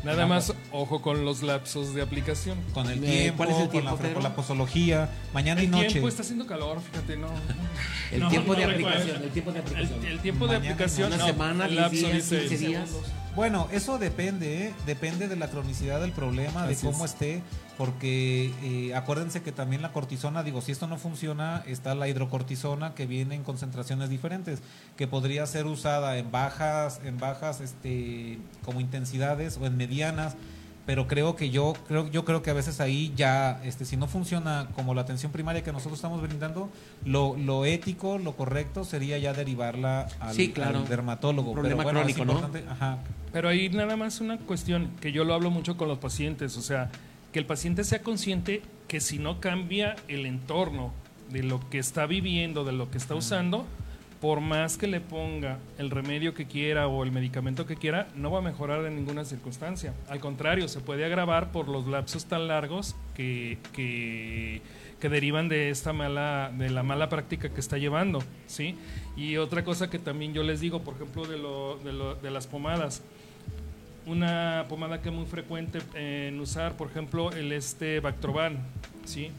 [0.03, 2.59] Nada En más, ojo con los lapsos de aplicación.
[2.75, 5.71] Con el Eh, tiempo, ¿cuál es el con, la, con la posología, mañana y El
[5.71, 5.87] noche.
[5.87, 7.29] tiempo está haciendo calor, fíjate, no.
[8.11, 10.05] El No, tiempo no de aplicación, el tiempo de aplicación.
[10.05, 12.57] El, el tiempo de Mañana, aplicación, una no, semana, el 10 lapso días, dice 15
[12.67, 12.89] días.
[13.35, 14.73] Bueno, eso depende, ¿eh?
[14.85, 17.11] depende de la cronicidad del problema, de cómo es.
[17.11, 17.43] esté,
[17.77, 22.95] porque eh, acuérdense que también la cortisona, digo, si esto no funciona, está la hidrocortisona
[22.95, 24.61] que viene en concentraciones diferentes,
[24.95, 30.37] que podría ser usada en bajas, en bajas, este, como intensidades o en medianas,
[30.85, 34.07] pero creo que yo creo yo creo que a veces ahí ya este si no
[34.07, 36.69] funciona como la atención primaria que nosotros estamos brindando
[37.05, 40.79] lo, lo ético lo correcto sería ya derivarla al, Sí, claro.
[40.79, 42.39] al dermatólogo Un problema pero bueno, es crónico, ¿no?
[42.47, 42.99] importante- ajá,
[43.33, 46.61] Pero ahí nada más una cuestión que yo lo hablo mucho con los pacientes, o
[46.61, 46.89] sea,
[47.31, 50.93] que el paciente sea consciente que si no cambia el entorno
[51.31, 53.65] de lo que está viviendo, de lo que está usando,
[54.25, 58.31] por más que le ponga el remedio que quiera o el medicamento que quiera, no
[58.31, 59.93] va a mejorar en ninguna circunstancia.
[60.09, 64.63] Al contrario, se puede agravar por los lapsos tan largos que, que,
[65.07, 68.75] derivan de esta mala, de la mala práctica que está llevando, ¿sí?
[69.15, 72.31] Y otra cosa que también yo les digo, por ejemplo, de, lo, de, lo, de
[72.31, 73.03] las pomadas.
[74.07, 78.57] Una pomada que es muy frecuente en usar, por ejemplo, el este Bactroban,
[79.05, 79.29] ¿sí?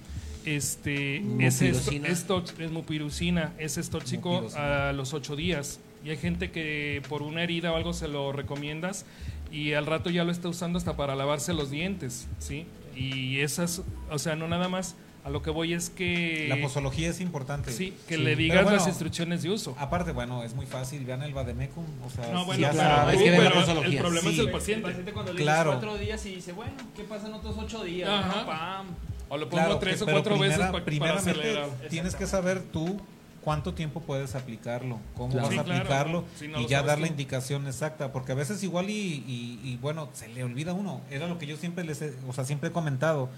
[0.47, 4.89] Este, es, es, es mupirocina, ese es tóxico Mupirocina.
[4.91, 5.81] a los ocho días.
[6.05, 9.05] Y hay gente que por una herida o algo se lo recomiendas
[9.51, 12.65] y al rato ya lo está usando hasta para lavarse los dientes, ¿sí?
[12.95, 16.47] Y esas, o sea, no nada más, a lo que voy es que...
[16.49, 17.73] La posología es importante.
[17.73, 18.23] Sí, que Sí.
[18.23, 19.75] le digas bueno, las instrucciones de uso.
[19.81, 23.31] Aparte, bueno, es muy fácil, vean el Vademecum, o sea, No, bueno, sabes- es que
[23.33, 23.91] la pero posología.
[23.95, 24.35] el problema Sí.
[24.35, 24.87] es el El paciente.
[24.87, 25.71] paciente cuando le Claro.
[25.73, 28.09] dices cuatro días y dice, bueno, ¿qué pasa en otros ocho días?
[28.09, 28.41] Ajá.
[28.43, 28.87] No, pam.
[29.29, 31.69] O lo pongo Claro, tres o pero cuatro veces primera- para primeramente acelerar.
[31.91, 33.01] tienes que saber tú
[33.43, 35.47] cuánto tiempo puedes aplicarlo, cómo Claro.
[35.47, 35.81] vas Sí, a claro.
[35.81, 38.93] aplicarlo Si no y ya dar la indicación exacta, porque a veces igual y,
[39.27, 41.01] y- y, bueno, se le olvida a uno.
[41.11, 43.29] Era lo que yo siempre les, he- o sea, siempre he comentado,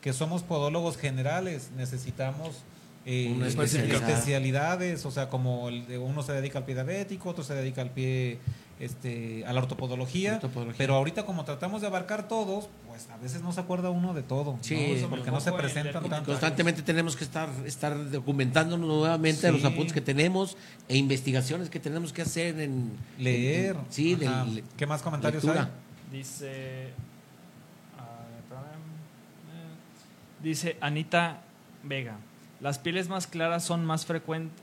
[0.00, 2.62] que somos podólogos generales, necesitamos
[3.10, 4.10] eh, Una espe- especialidad.
[4.10, 7.80] especialidades, o sea, como el de- uno se dedica al pie diabético, otro se dedica
[7.80, 8.38] al pie,
[8.80, 10.78] este, a la ortopodología, Ortopodología.
[10.78, 14.22] pero ahorita como tratamos de abarcar todos, pues a veces no se acuerda uno de
[14.22, 14.80] todo, Sí, ¿no?
[14.94, 16.26] eso porque no se presentan tanto.
[16.30, 19.66] Constantemente tenemos que estar, estar documentándonos nuevamente los Sí.
[19.66, 20.56] apuntes que tenemos
[20.88, 23.76] e investigaciones que tenemos que hacer en Leer.
[23.76, 24.44] en- sí, de Ajá.
[24.44, 25.70] le- ¿Qué más comentarios lectura.
[26.12, 26.18] hay?
[26.18, 26.86] Dice.
[26.86, 26.92] Eh,
[30.42, 31.40] Dice Anita
[31.82, 32.16] Vega.
[32.60, 34.56] Las pieles más claras son más frecuentes.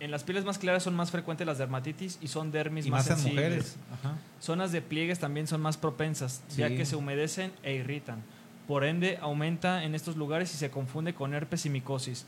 [0.00, 3.02] En las pieles más claras son más frecuentes las dermatitis y son dermis Y más,
[3.06, 3.44] más en sensibles.
[3.50, 3.76] mujeres.
[3.92, 4.16] Ajá.
[4.40, 8.22] Zonas de pliegues también son más propensas, ya que se humedecen e irritan.
[8.66, 12.24] Por ende, aumenta en estos lugares y se confunde con herpes y micosis.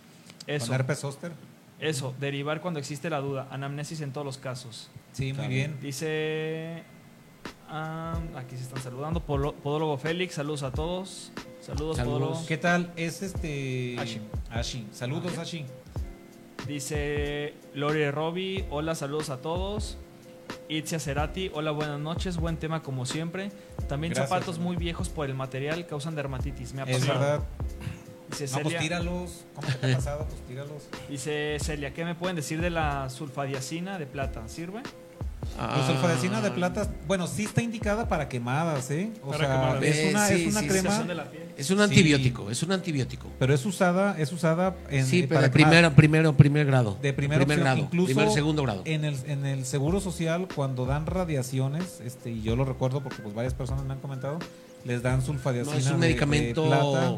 [0.47, 1.33] Eso, Con herpes zóster.
[1.81, 3.49] eso, derivar cuando existe la duda.
[3.51, 4.91] Anamnesis en todos los casos.
[5.13, 5.79] Sí, muy bien.
[5.81, 6.83] Dice.
[7.71, 9.21] ah, aquí se están saludando.
[9.25, 11.33] Polo- Podólogo Félix, saludos a todos.
[11.61, 12.19] Saludos, Saludos.
[12.21, 12.47] Podólogo.
[12.47, 12.93] ¿Qué tal?
[12.97, 13.97] Es este.
[13.99, 14.21] Ashi.
[14.51, 14.87] Ashi.
[14.93, 15.65] Saludos, Ashi.
[16.67, 19.99] Dice Lori Robbie, hola, saludos a todos.
[20.69, 23.51] Itzia Cerati, hola, buenas noches, buen tema como siempre.
[23.89, 26.73] También Gracias, zapatos muy viejos por el material causan dermatitis.
[26.73, 27.19] Me ha Es pasado.
[27.21, 27.41] verdad.
[28.31, 29.45] Dice No, pues Celia, tíralos.
[29.55, 30.27] ¿Cómo te ha pasado?
[30.29, 30.89] Pues tíralos.
[31.11, 34.47] dice Celia, ¿qué me pueden decir de la sulfadiacina de plata?
[34.49, 34.83] ¿Sirve?
[35.59, 39.11] Ah, La sulfadecina de plata, bueno, sí está indicada para quemadas, ¿eh?
[39.23, 39.83] O Para sea, quemadas.
[39.83, 41.05] es una, Eh, es una sí, crema.
[41.57, 41.83] Es un Sí.
[41.85, 43.29] antibiótico, es un antibiótico.
[43.39, 46.97] pero es usada, es usada en, sí, eh, pero para de primero, primero, primer grado.
[47.03, 48.83] de primer opción, grado, incluso primer, segundo grado.
[48.87, 53.21] En el, en el seguro social, cuando dan radiaciones, este, y yo lo recuerdo porque
[53.23, 54.39] pues varias personas me han comentado,
[54.85, 55.75] les dan sulfadiacina.
[55.75, 57.15] No, es un de- de medicamento plata.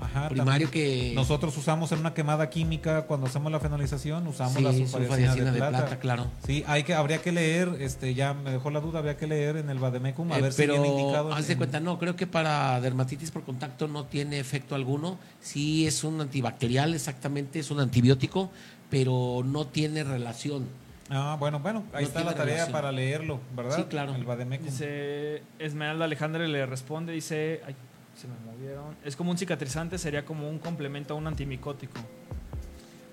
[0.00, 4.62] Ajá, primario que Nosotros usamos en una quemada química cuando hacemos la fenolización, usamos sí,
[4.62, 5.98] la sulfadiacina, de, plata.
[5.98, 6.26] claro.
[6.44, 9.56] Sí, hay que, habría que leer, este, ya me dejó la duda, habría que leer
[9.56, 11.32] en el Bademecum a Eh, ver si pero viene indicado.
[11.32, 15.18] haz de en- cuenta, no, creo que para dermatitis por contacto no tiene efecto alguno.
[15.40, 18.50] Sí es un antibacterial, exactamente, es un antibiótico,
[18.90, 20.66] pero no tiene relación.
[21.10, 22.72] Ah, bueno, bueno, ahí No está la tarea relación.
[22.72, 23.76] para leerlo, ¿verdad?
[23.76, 24.14] Sí, claro.
[24.14, 24.66] El Bademecum.
[24.66, 27.74] Dice Esmeralda Alejandra le responde, dice, ay,
[28.16, 28.96] se me movieron.
[29.04, 32.00] Es como un cicatrizante, sería como un complemento a un antimicótico.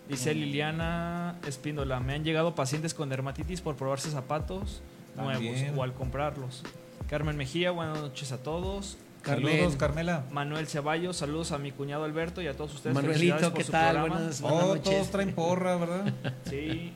[0.07, 4.81] Dice Liliana Espíndola, me han llegado pacientes con dermatitis por probarse zapatos
[5.15, 6.63] nuevos o al comprarlos.
[7.09, 8.97] Carmen Mejía, buenas noches a todos.
[9.21, 9.51] Carmen.
[9.53, 10.23] Saludos, Carmela.
[10.31, 12.95] Manuel Ceballos, saludos a mi cuñado Alberto y a todos ustedes.
[12.95, 13.91] Manuelito, ¿qué tal?
[13.95, 14.15] programa.
[14.15, 14.83] Buenas, buenas Oh, noches.
[14.83, 16.13] todos traen porra, ¿verdad?
[16.49, 16.93] Sí.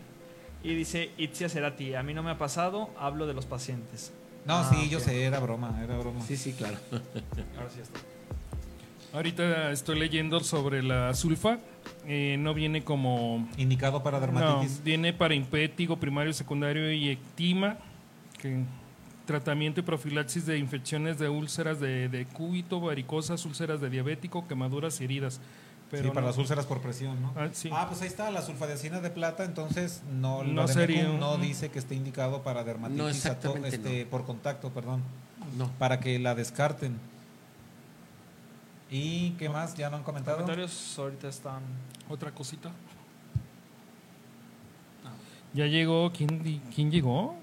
[0.63, 4.11] Y dice Itzia Cerati, a mí no me ha pasado, hablo de los pacientes.
[4.45, 5.03] No, Ah, sí, yo ok.
[5.05, 6.21] sé, era broma, era broma.
[6.21, 6.77] Sí, sí, claro.
[7.57, 7.99] Ahora sí está.
[9.13, 11.57] Ahorita estoy leyendo sobre la sulfa.
[12.07, 14.83] eh, no viene como Indicado para No, dermatitis.
[14.83, 17.77] viene para impétigo, primario, secundario y ectima,
[18.39, 18.63] que
[19.25, 25.01] tratamiento y profilaxis de infecciones de úlceras de, de cúbito, varicosas, úlceras de diabético, quemaduras
[25.01, 25.39] y heridas.
[25.91, 27.31] Pero sí, para no- las úlceras por presión, ¿no?
[27.35, 27.69] Ah, sí.
[27.71, 31.79] Ah, pues ahí está, la sulfadiacina de plata, entonces no, No sería no dice que
[31.79, 33.25] esté indicado para dermatitis
[33.65, 35.03] este, por contacto, perdón,
[35.57, 35.69] No.
[35.77, 36.97] para que la descarten.
[38.89, 39.75] ¿Y qué más?
[39.75, 40.37] ¿Ya no han comentado?
[40.37, 41.61] Comentarios ahorita están.
[42.09, 42.71] Otra cosita.
[45.53, 47.35] Ya llegó, ¿quién, di- quién llegó?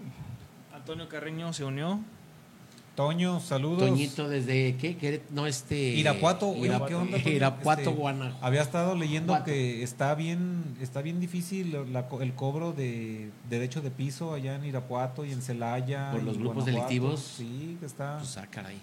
[0.75, 2.01] Antonio Carreño se unió.
[2.95, 3.79] Toño, saludos.
[3.89, 5.23] Toñito desde qué?
[5.31, 5.77] No, este.
[5.77, 7.35] Irapuato, Irapuato, ¿qué onda, Toño?
[7.37, 8.45] Irapuato, Este, Guanajuato.
[8.47, 9.47] Había estado leyendo Guato.
[9.47, 14.67] que está bien, está bien difícil la el cobro de derecho de piso allá en
[14.67, 16.11] Irapuato y en Celaya.
[16.13, 16.87] Por los grupos Guanajuato.
[16.89, 17.21] delictivos.
[17.39, 18.77] Sí, que está, Pues, ah, caray.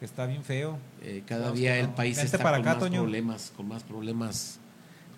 [0.00, 0.76] que está bien feo.
[1.02, 3.02] Eh, cada Vamos, día el país Vente está para con acá, más Toño.
[3.02, 4.58] problemas, con más problemas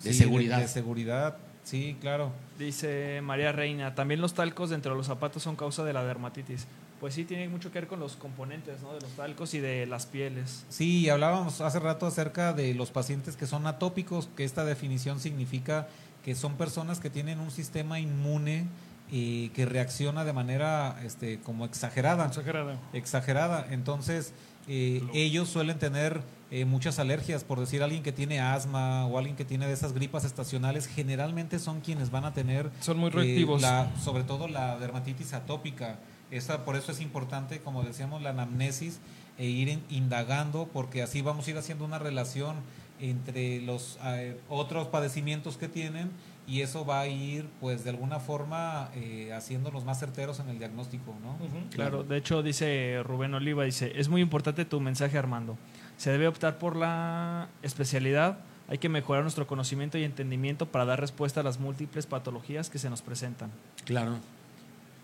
[0.03, 0.59] de Sí, seguridad.
[0.59, 2.31] De, seguridad, sí, claro.
[2.59, 6.67] Dice María Reina, también los talcos dentro de los zapatos son causa de la dermatitis.
[7.01, 8.93] Pues sí, tiene mucho que ver con los componentes, ¿no?
[8.93, 10.65] De los talcos y de las pieles.
[10.69, 15.87] Sí, hablábamos hace rato acerca de los pacientes que son atópicos, que esta definición significa
[16.23, 18.67] que son personas que tienen un sistema inmune
[19.11, 22.27] eh, que reacciona de manera este, como exagerada.
[22.27, 22.79] Exagerada.
[22.93, 23.65] Exagerada.
[23.71, 24.31] Entonces,
[24.67, 29.35] eh, ellos suelen tener eh, muchas alergias, por decir alguien que tiene asma o alguien
[29.35, 33.13] que tiene de esas gripas estacionales, generalmente son quienes van a tener Son muy eh,
[33.13, 33.61] reactivos.
[33.61, 35.97] la- sobre todo la dermatitis atópica.
[36.31, 38.99] Esa, por eso es importante, como decíamos, la anamnesis
[39.37, 42.55] e ir in- indagando, porque así vamos a ir haciendo una relación
[42.99, 46.11] entre los eh, otros padecimientos que tienen
[46.47, 50.59] y eso va a ir, pues, de alguna forma eh, haciéndonos más certeros en el
[50.59, 51.37] diagnóstico, ¿no?
[51.69, 55.57] Claro, de hecho dice Rubén Oliva, dice, es muy importante tu mensaje Armando.
[55.97, 60.99] Se debe optar por la especialidad, hay que mejorar nuestro conocimiento y entendimiento para dar
[60.99, 63.49] respuesta a las múltiples patologías que se nos presentan.
[63.85, 64.17] Claro.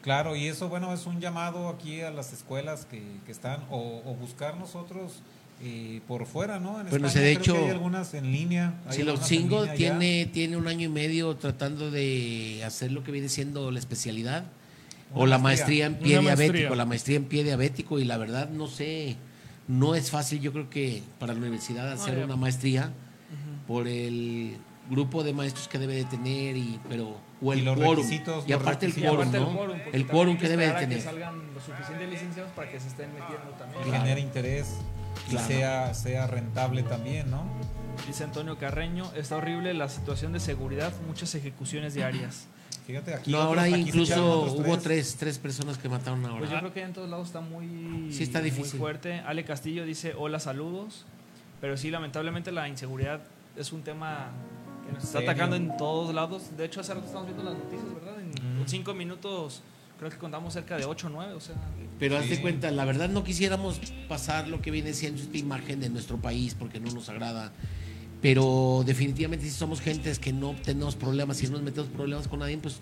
[0.02, 4.02] Claro, y eso, bueno, es un llamado aquí a las escuelas que, que están, o,
[4.06, 5.22] o buscar nosotros
[5.62, 6.80] eh, por fuera, ¿no?
[6.80, 8.76] En Bueno, España de creo hecho, que hay algunas en línea.
[8.88, 9.74] hay Si los cinco ya.
[9.74, 14.46] tiene, tiene un año y medio tratando de hacer lo que viene siendo la especialidad
[15.14, 15.40] o la maestría.
[15.40, 16.52] maestría en pie Una maestría.
[16.52, 19.16] diabético, la maestría en pie diabético y la verdad no sé,
[19.68, 22.92] no es fácil yo creo que para la universidad hacer una maestría
[23.68, 24.58] por el
[24.90, 28.46] grupo de maestros que debe de tener y pero o el Y los quórum requisitos,
[28.48, 29.34] y los aparte el quórum,
[29.94, 30.98] el quórum, el que debe de tener.
[30.98, 33.84] Que salgan lo suficiente licenciados para que se estén metiendo también.
[33.84, 34.78] que genere interés
[35.28, 35.48] y Claro.
[35.48, 37.44] sea, sea rentable también, ¿no?
[38.08, 42.48] Dice Antonio Carreño, está horrible la situación de seguridad, muchas ejecuciones diarias.
[42.86, 46.40] Fíjate, aquí No, otros- ahora aquí incluso hubo tres, tres personas que mataron ahora.
[46.40, 48.80] Pues yo creo que en todos lados está muy, Sí, está muy difícil.
[48.80, 49.20] fuerte.
[49.26, 51.06] Ale Castillo dice, hola, saludos.
[51.60, 53.20] Pero sí, lamentablemente la inseguridad
[53.58, 54.30] es un tema
[54.94, 55.30] nos está Serio.
[55.32, 56.44] atacando en todos lados.
[56.58, 58.16] De hecho, hace rato estamos viendo las noticias, ¿verdad?
[58.22, 59.62] En cinco minutos
[59.98, 61.56] creo que contamos cerca de 8 o 9, o sea...
[61.98, 62.42] Pero hazte Sí.
[62.42, 66.54] cuenta, la verdad no quisiéramos pasar lo que viene siendo esta imagen de nuestro país
[66.54, 67.52] porque no nos agrada.
[68.22, 72.40] Pero definitivamente si somos gentes que no tenemos problemas, si no nos metemos problemas con
[72.40, 72.80] nadie, pues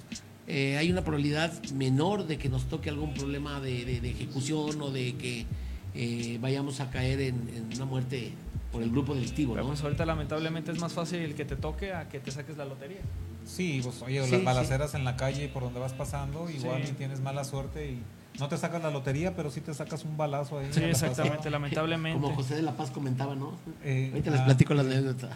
[0.47, 4.81] eh, hay una probabilidad menor de que nos toque algún problema de, de- de ejecución
[4.81, 5.45] o de que
[5.93, 8.31] eh, vayamos a caer en, en una muerte
[8.75, 9.69] por el grupo delictivo, Pero ¿no?
[9.71, 12.65] pues ahorita lamentablemente es más fácil el que te toque a que te saques la
[12.65, 12.99] lotería.
[13.45, 14.45] Sí, pues oye, Sí, las sí.
[14.45, 16.91] balaceras en la calle por donde vas pasando, igual Sí.
[16.91, 18.03] y tienes mala suerte y
[18.39, 20.67] no te sacas la lotería, pero sí te sacas un balazo ahí.
[20.71, 22.19] Sí, exactamente, lamentablemente.
[22.21, 23.53] Como José de la Paz comentaba, ¿no?
[23.83, 25.29] Eh, Ahorita les ah, platico la anécdota.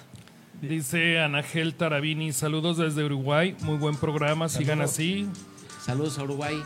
[0.62, 4.92] Dice Anagel Tarabini, saludos desde Uruguay, muy buen programa, sigan Saludos.
[4.92, 5.30] así.
[5.86, 6.62] Saludos a Uruguay.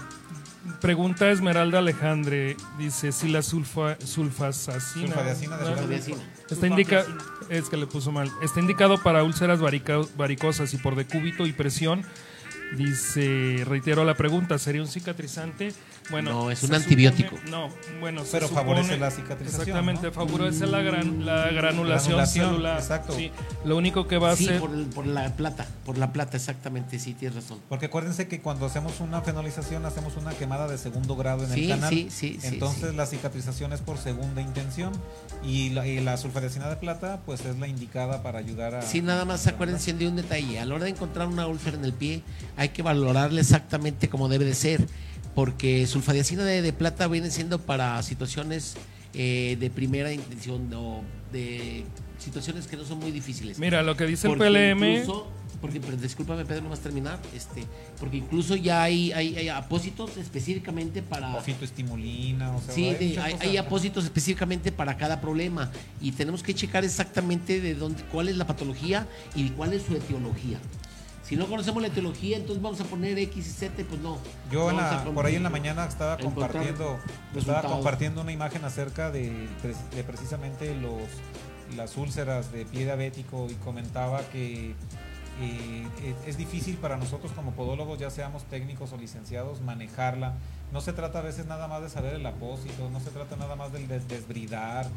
[0.80, 5.16] Pregunta Esmeralda Alejandre, dice si la sulfa, sulfasacina
[6.50, 7.06] está indica,
[7.50, 12.06] es que le puso mal, está indicado para úlceras varicosas y por decúbito y presión.
[12.78, 15.74] Dice, reitero la pregunta, ¿sería un cicatrizante?
[16.10, 17.38] Bueno, No, es un antibiótico.
[17.38, 20.12] supone- no, bueno, se Pero supone- favorece la cicatrización, Exactamente, ¿no?
[20.14, 22.80] favorece la, gran, la granulación, Granulación, celular.
[22.80, 23.14] exacto.
[23.16, 23.32] Sí,
[23.64, 24.60] lo único que va a Sí, hacer...
[24.60, 27.60] por, el- por la plata, por la plata, exactamente, sí, tienes razón.
[27.70, 31.64] Porque acuérdense que cuando hacemos una fenolización hacemos una quemada de segundo grado en Sí,
[31.64, 31.90] el canal.
[31.90, 32.96] sí, sí, sí, Entonces sí.
[32.96, 34.92] la cicatrización es por segunda intención
[35.44, 38.82] y la, y la sulfadiacina de plata pues es la indicada para ayudar a...
[38.82, 40.60] Sí, nada más acuérdense de un detalle.
[40.60, 42.22] A la hora de encontrar una úlcera en el pie,
[42.58, 44.86] hay que valorarla exactamente como debe de ser.
[45.36, 48.76] Porque sulfadiacina de, de plata viene siendo para situaciones
[49.14, 51.84] eh, de primera intención o de
[52.20, 53.58] situaciones que no son muy difíciles.
[53.60, 54.84] Mira, lo que dice el PLM...
[54.84, 55.28] incluso-
[55.62, 57.20] porque, pero discúlpame, Pedro, no vas a terminar.
[57.34, 57.64] Este,
[57.98, 61.38] porque incluso ya hay, hay, hay apósitos específicamente para.
[61.38, 66.44] O fitoestimulina, o sea, Sí, hay de- hay apósitos específicamente para cada problema y tenemos
[66.44, 70.60] que checar exactamente de dónde, cuál es la patología y cuál es su etiología.
[71.24, 74.18] Si no conocemos la etiología, entonces vamos a poner X y Z, pues no.
[74.52, 77.00] Yo la- por ahí en la mañana estaba compartiendo,
[77.36, 79.48] estaba compartiendo una imagen acerca de,
[79.96, 81.02] de precisamente los
[81.78, 84.76] las úlceras de pie diabético y comentaba que
[85.42, 85.88] eh,
[86.28, 90.34] es, difícil para nosotros como podólogos, ya seamos técnicos o licenciados, manejarla.
[90.72, 93.56] No se trata a veces nada más de saber el apósito, no se trata nada
[93.56, 94.88] más del des- desbridar,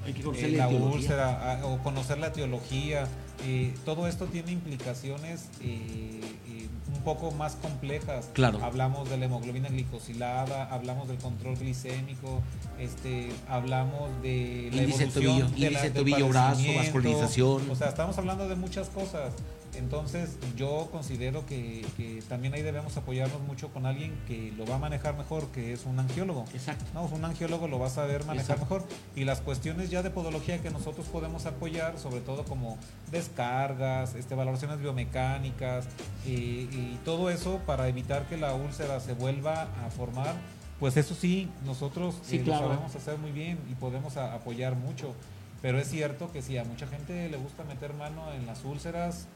[0.45, 3.07] eh, la úlcera ah, o conocer la etiología.
[3.45, 8.31] Eh, todo esto tiene implicaciones eh, eh, un poco más complejas.
[8.33, 8.65] Claro.
[8.65, 12.43] Hablamos de la hemoglobina glicosilada, hablamos del control glicémico,
[12.79, 17.71] este, hablamos de la Índice evolución tobillo, de la- índice del tobillo, brazo, vascularización.
[17.71, 19.33] O sea, estamos hablando de muchas cosas.
[19.77, 24.77] Entonces yo considero que, que también ahí debemos apoyarnos mucho con alguien que lo va
[24.77, 26.45] a manejar mejor, que es un angiólogo.
[26.55, 26.85] Exacto.
[26.95, 28.75] No, un angiólogo lo va a saber manejar Exacto.
[28.77, 28.89] mejor.
[29.15, 32.79] Y las cuestiones ya de podología que nosotros podemos apoyar, sobre todo como
[33.11, 35.87] descargas, este, valoraciones biomecánicas
[36.27, 40.35] y, y todo eso para evitar que la úlcera se vuelva a formar,
[40.81, 42.63] pues eso sí, nosotros Sí, eh, claro.
[42.63, 45.15] lo sabemos hacer muy bien y podemos a- apoyar mucho.
[45.63, 49.27] Pero es cierto que sí, a mucha gente le gusta meter mano en las úlceras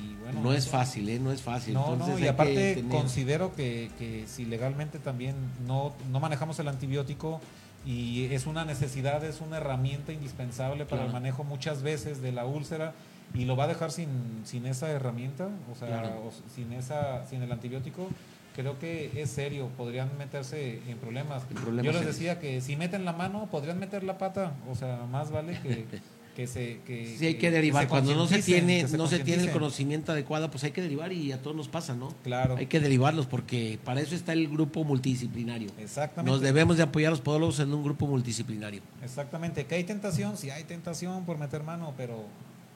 [0.00, 0.40] y bueno...
[0.42, 1.18] No es fácil, ¿eh?
[1.18, 1.74] No es fácil.
[1.74, 5.34] no, Entonces no, y aparte que tener- considero que, que si legalmente también
[5.66, 7.40] no, no manejamos el antibiótico
[7.84, 12.44] y es una necesidad, es una herramienta indispensable para el manejo muchas veces de la
[12.46, 12.94] úlcera
[13.34, 14.08] y lo va a dejar sin,
[14.44, 16.26] sin esa herramienta, o sea, Claro.
[16.28, 18.08] o sin, esa, sin el antibiótico,
[18.54, 21.42] creo que es serio, podrían meterse en problemas.
[21.82, 25.30] Yo les decía que si meten la mano, podrían meter la pata, o sea, más
[25.30, 25.86] vale que,
[26.34, 26.80] que se...
[26.86, 27.88] Que, Sí, hay que derivar.
[27.88, 31.12] Cuando no se tiene, se no se tiene el conocimiento adecuado, pues hay que derivar
[31.12, 32.14] y a todos nos pasa, ¿no?
[32.24, 32.56] Claro.
[32.56, 35.70] Hay que derivarlos porque para eso está el grupo multidisciplinario.
[35.78, 36.30] Exactamente.
[36.30, 38.82] Nos debemos de apoyar a los podólogos en un grupo multidisciplinario.
[39.02, 42.24] Exactamente, que hay tentación, sí hay tentación por meter mano, pero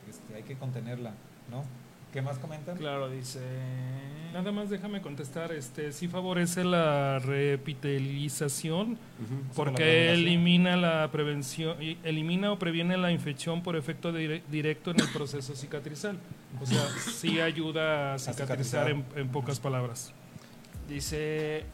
[0.08, 1.14] este, hay que contenerla,
[1.50, 1.64] ¿no?
[2.12, 2.76] ¿Qué más comentan?
[2.76, 3.40] Claro, dice.
[4.32, 8.98] Nada más déjame contestar, este sí favorece la repitelización
[9.54, 15.08] porque elimina la prevención, elimina o previene la infección por efecto dire- directo en el
[15.08, 16.18] proceso cicatrizal.
[16.60, 18.90] O sea, sí ayuda a cicatrizar cicatrizar.
[18.90, 20.12] en, en pocas palabras.
[20.88, 21.64] Dice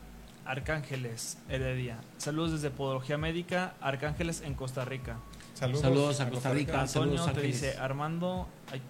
[0.45, 1.99] Arcángeles Heredia.
[2.19, 5.19] Saludos desde Podología Médica, Arcángeles en Costa Rica.
[5.55, 6.81] Saludos, Saludos a Costa Rica.
[6.81, 8.81] Antonio saludos, te dice, Armando, ay,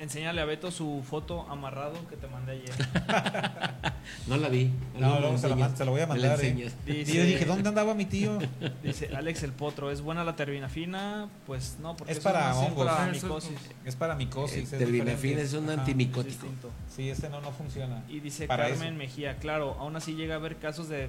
[0.00, 2.72] enséñale a Beto su foto amarrado que te mandé ayer.
[4.26, 4.70] No la vi.
[4.98, 6.30] No, me se la, se la voy a mandar.
[6.40, 6.48] ¿eh?
[6.48, 6.74] enseñas.
[6.86, 8.38] Y Dice- yo dije, ¿dónde andaba mi tío?
[8.82, 11.28] Dice Alex el Potro, ¿es buena la terbinafina?
[11.46, 12.84] Pues no, porque Es para hongos.
[12.86, 13.58] para es- micosis.
[13.84, 14.56] Es para micosis.
[14.58, 15.80] Eh, es Terbinafina es un Ajá.
[15.80, 16.24] antimicótico.
[16.46, 16.70] Distinto.
[16.94, 18.02] Sí, ese no, no funciona.
[18.08, 18.98] Y dice Para Carmen eso.
[18.98, 21.08] Mejía, claro, aún así llega a haber casos de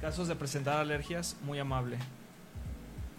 [0.00, 1.96] casos de presentar alergias, muy amable.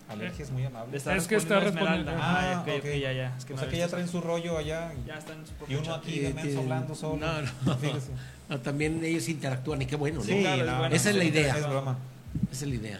[0.07, 0.95] Alergia es muy amable.
[0.97, 2.11] Es que está respondiendo.
[2.15, 2.79] Ah, Ah, ok, ok.
[2.79, 3.35] ok, ya, ya.
[3.37, 4.93] Es que o no sea que ya traen su rollo allá.
[4.93, 7.17] y- Ya está en su Y uno aquí de menso hablando solo.
[7.17, 7.77] no, no.
[8.49, 10.23] No, también ellos interactúan y qué bueno, ¿no?
[10.23, 10.95] Sí, claro, es no, bueno.
[10.95, 11.57] Esa es la idea.
[11.57, 11.97] Es broma.
[12.51, 12.99] Esa es la idea.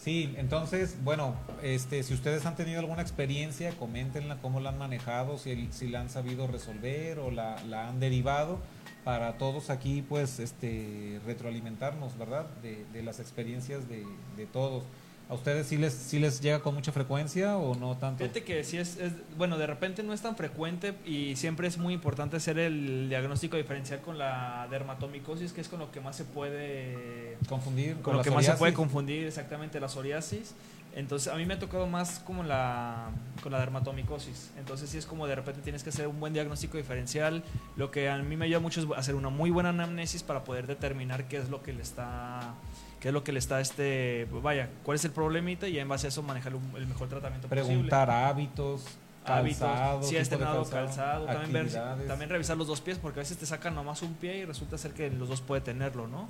[0.00, 5.36] Sí, entonces, bueno, este, si ustedes han tenido alguna experiencia, coméntenla cómo la han manejado,
[5.38, 8.60] si, si la han sabido resolver o la, la han derivado,
[9.04, 12.46] para todos aquí, pues, este, retroalimentarnos, ¿verdad?
[12.62, 14.04] De, de las experiencias de,
[14.36, 14.84] de todos.
[15.30, 18.18] ¿A ustedes sí les, sí les llega con mucha frecuencia o no tanto?
[18.24, 21.76] Fíjate que sí es, es- bueno, de repente no es tan frecuente y siempre es
[21.76, 26.16] muy importante hacer el diagnóstico diferencial con la dermatomicosis, que es con lo que más
[26.16, 28.76] se puede Confundir con con lo que más se puede psoriasis?
[28.76, 30.54] confundir exactamente la psoriasis.
[30.96, 33.10] Entonces, a mí me ha tocado más como la
[33.42, 34.50] con la dermatomicosis.
[34.58, 37.44] Entonces, sí es como de repente tienes que hacer un buen diagnóstico diferencial.
[37.76, 40.66] Lo que a mí me ayuda mucho es hacer una muy buena anamnesis para poder
[40.66, 42.54] determinar qué es lo que le está
[43.00, 46.06] qué es lo que le está este vaya, cuál es el problemita y en base
[46.06, 47.66] a eso manejar el mejor tratamiento posible.
[47.66, 48.84] Preguntar hábitos,
[49.24, 53.20] hábitos, calzado, si has entrenado calzado, calzado, también, ver, también revisar los dos pies, porque
[53.20, 56.08] a veces te sacan nomás un pie y resulta ser que los dos puede tenerlo,
[56.08, 56.28] ¿no?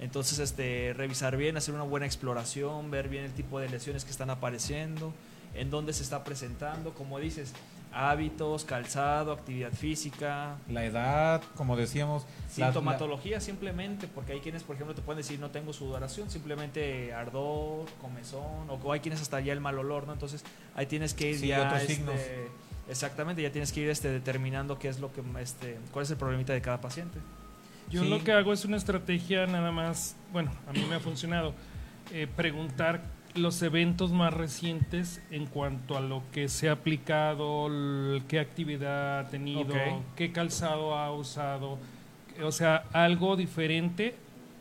[0.00, 4.12] Entonces, este, revisar bien, hacer una buena exploración, ver bien el tipo de lesiones que
[4.12, 5.12] están apareciendo,
[5.54, 7.52] en dónde se está presentando, como dices,
[7.92, 12.24] hábitos, calzado, actividad física, La edad, como decíamos.
[12.56, 17.12] la- sintomatología simplemente, porque hay quienes, por ejemplo, te pueden decir no tengo sudoración, simplemente
[17.14, 20.12] ardor, comezón, o hay quienes hasta ya el mal olor, ¿no?
[20.12, 22.14] Entonces ahí tienes que ir Sí, ya, otros este, signos.
[22.88, 26.16] exactamente, ya tienes que ir este, determinando qué es lo que, este, cuál es el
[26.16, 27.18] problemita de cada paciente.
[27.90, 28.08] Yo Sí.
[28.10, 31.54] lo que hago es una estrategia nada más, bueno, a mí me ha funcionado,
[32.12, 33.00] eh, preguntar
[33.34, 37.68] los eventos más recientes en cuanto a lo que se ha aplicado,
[38.26, 39.74] qué actividad ha tenido,
[40.16, 41.78] qué calzado ha usado,
[42.42, 44.16] o sea, algo diferente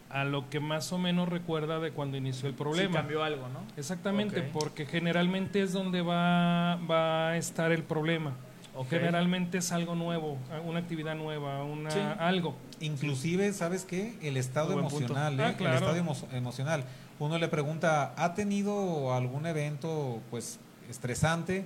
[0.10, 2.94] a lo que más o menos recuerda de cuando inició el Sí, problema.
[2.94, 3.60] cambió algo, ¿no?
[3.76, 8.34] Exactamente, porque generalmente es donde va, va a estar el problema.
[8.76, 8.90] Ok.
[8.90, 12.00] Generalmente es algo nuevo, una actividad nueva, una, Sí.
[12.20, 12.56] algo.
[12.80, 14.16] Inclusive, ¿sabes qué?
[14.22, 15.44] El estado emocional, ¿eh?
[15.44, 15.78] Ah, claro.
[15.78, 16.84] El estado emo- emocional.
[17.20, 20.60] Uno le pregunta, ¿ha tenido algún evento, pues,
[20.90, 21.66] estresante?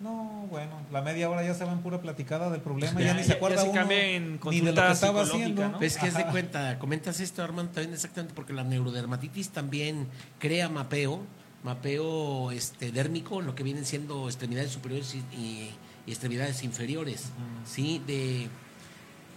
[0.00, 3.22] No, bueno, la media hora ya se va en pura platicada del problema, ya, ni
[3.22, 5.68] se acuerda se uno en ni de lo que estaba haciendo.
[5.68, 5.78] ¿no?
[5.78, 10.06] Ves que es de cuenta, comentas esto, Armando, también exactamente porque la neurodermatitis también
[10.38, 11.20] crea mapeo,
[11.64, 15.70] mapeo este, dérmico, lo que vienen siendo extremidades superiores y, y-
[16.06, 17.26] y extremidades inferiores,
[17.66, 18.00] ¿sí?
[18.06, 18.48] De,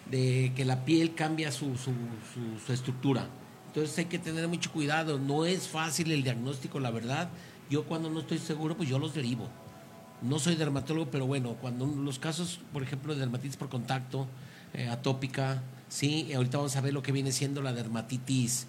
[0.09, 1.91] de que la piel cambia su, su,
[2.33, 3.27] su- su estructura.
[3.73, 7.29] Entonces hay que tener mucho cuidado, no es fácil el diagnóstico, la verdad.
[7.71, 9.49] Yo cuando no estoy seguro, pues yo los derivo.
[10.21, 14.27] No soy dermatólogo, pero bueno, cuando los casos, por ejemplo, de dermatitis por contacto,
[14.75, 18.67] eh, atópica, sí, ahorita vamos a ver lo que viene siendo la dermatitis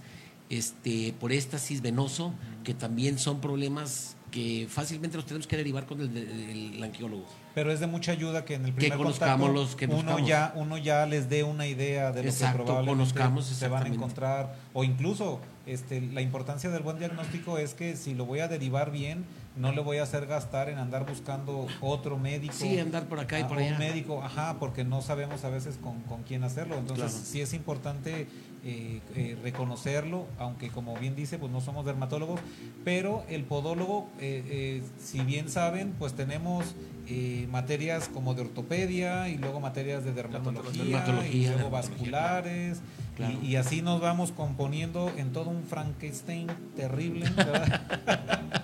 [0.48, 2.32] este, por éstasis venoso,
[2.64, 7.24] que también son problemas que fácilmente los tenemos que derivar con el, el, el angiólogo.
[7.54, 10.52] Pero es de mucha ayuda que en el primer conozcamos contacto los- que uno ya
[10.56, 14.56] uno ya les dé una idea de lo Exacto, que probablemente se van a encontrar
[14.72, 18.90] o incluso este la importancia del buen diagnóstico es que si lo voy a derivar
[18.90, 19.24] bien
[19.56, 23.38] no le voy a hacer gastar en andar buscando otro médico Sí, andar por acá
[23.38, 23.70] y a- por allá.
[23.72, 27.24] un médico ajá porque no sabemos a veces con, con quién hacerlo entonces Claro.
[27.24, 28.26] sí es importante
[28.64, 32.40] eh, eh, reconocerlo aunque como bien dice pues no somos dermatólogos
[32.84, 36.74] pero el podólogo eh, eh, si bien saben pues tenemos
[37.06, 41.90] eh, materias como de ortopedia y luego materias de dermatología, Dermatología, y luego dermatología.
[41.90, 42.80] vasculares
[43.16, 43.38] Claro.
[43.42, 48.62] y, y así nos vamos componiendo en todo un Frankenstein terrible ¿verdad?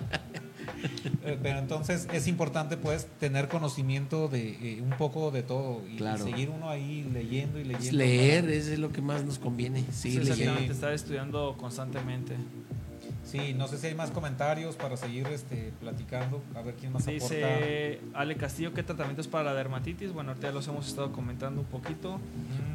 [1.41, 5.97] Pero entonces es importante pues tener conocimiento de eh, un poco de todo y, y
[5.97, 6.23] Claro.
[6.23, 9.81] seguir uno ahí leyendo y leyendo Leer para- es lo que más nos conviene.
[9.91, 10.73] Sí, Seguir exactamente, leyendo.
[10.73, 12.35] estar estudiando constantemente.
[13.23, 17.03] sí no sé si hay más comentarios para seguir este platicando a ver quién más
[17.03, 20.11] aporta Dice Ale Castillo, ¿qué tratamientos para la dermatitis?
[20.11, 22.19] Bueno, ahorita ya los hemos estado comentando un poquito.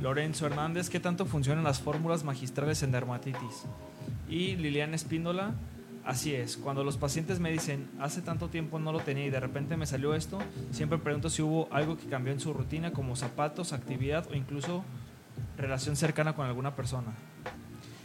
[0.03, 3.65] Lorenzo Hernández, ¿qué tanto funcionan las fórmulas magistrales en dermatitis?
[4.29, 5.53] Y Liliana Espíndola,
[6.07, 9.41] así es, cuando los pacientes me dicen, hace tanto tiempo no lo tenía y de
[9.41, 10.39] repente me salió esto,
[10.71, 14.85] siempre pregunto si hubo algo que cambió en su rutina, como zapatos, actividad o incluso
[15.59, 17.13] relación cercana con alguna persona.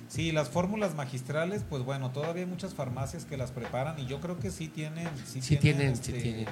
[0.08, 4.20] Sí, las fórmulas magistrales, pues bueno, todavía hay muchas farmacias que las preparan y yo
[4.20, 6.48] creo que sí tienen, sí Sí tienen, sí este, tienen.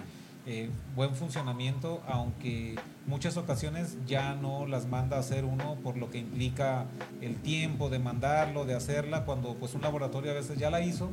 [0.46, 2.76] Eh, buen funcionamiento, aunque
[3.06, 6.86] muchas ocasiones ya no las manda a hacer uno por lo que implica
[7.22, 11.10] el tiempo de mandarlo, de hacerla, cuando pues un laboratorio a veces ya la hizo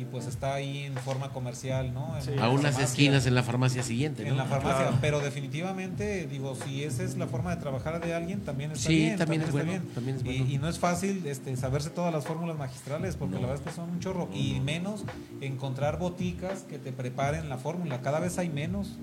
[0.00, 2.16] y pues está ahí en forma comercial, ¿no?
[2.16, 2.30] En Sí.
[2.40, 2.84] A unas farmacia.
[2.84, 4.98] esquinas en la farmacia siguiente, En la farmacia, Claro.
[5.00, 8.96] pero definitivamente, digo, si esa es la forma de trabajar de alguien, también está Sí,
[8.96, 9.16] bien.
[9.18, 9.94] también es está bueno, bien.
[9.94, 10.44] también es Y- bueno.
[10.52, 13.40] Y, no es fácil este, saberse todas las fórmulas magistrales, porque No.
[13.42, 14.28] la verdad es que son un chorro.
[14.34, 15.04] Y menos
[15.40, 18.00] encontrar boticas que te preparen la fórmula.
[18.00, 18.96] Cada vez hay menos.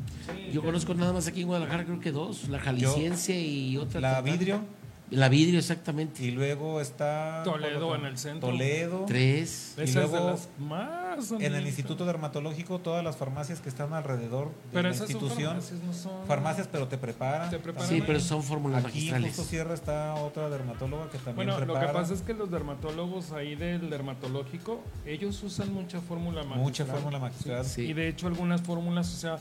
[0.51, 4.01] Yo conozco nada más aquí en Guadalajara, creo que dos, la jalisciense y otra.
[4.01, 4.61] La vidrio,
[5.09, 6.21] La vidrio, exactamente.
[6.23, 7.41] y luego está...
[7.45, 8.49] Toledo ¿cuál en el centro.
[8.49, 9.05] Toledo.
[9.07, 9.73] Tres.
[9.77, 11.65] Y Esa es de luego, las más En el.
[11.65, 15.47] Instituto Dermatológico, todas las farmacias que están alrededor de Pero la esas son institución.
[15.53, 17.49] farmacias, no son- Farmacias, pero te preparan.
[17.49, 18.03] Te preparan Sí, ahí.
[18.05, 19.27] pero son fórmulas Aquí magistrales.
[19.35, 21.87] justo Sierra está otra dermatóloga que también Bueno, lo prepara.
[21.87, 26.59] que pasa es que los dermatólogos ahí del dermatológico, ellos usan mucha fórmula magistral.
[26.63, 27.63] Mucha fórmula magistral.
[27.65, 27.83] Sí.
[27.83, 29.39] Y de hecho algunas fórmulas, o sea,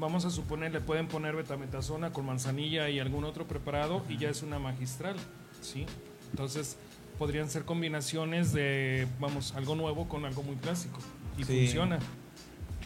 [0.00, 4.30] vamos a suponer, le pueden poner betametasona con manzanilla y algún otro preparado y ya
[4.30, 5.16] es una magistral,
[5.60, 5.86] ¿sí?
[6.30, 6.76] Entonces,
[7.18, 10.98] podrían ser combinaciones de, vamos, algo nuevo con algo muy clásico.
[11.38, 11.58] Y Sí.
[11.66, 11.98] funciona.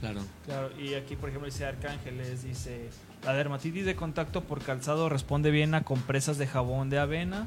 [0.00, 0.20] Claro.
[0.44, 2.90] Claro, y aquí por ejemplo dice Arcángeles, dice,
[3.24, 7.46] la dermatitis de contacto por calzado responde bien a compresas de jabón de avena,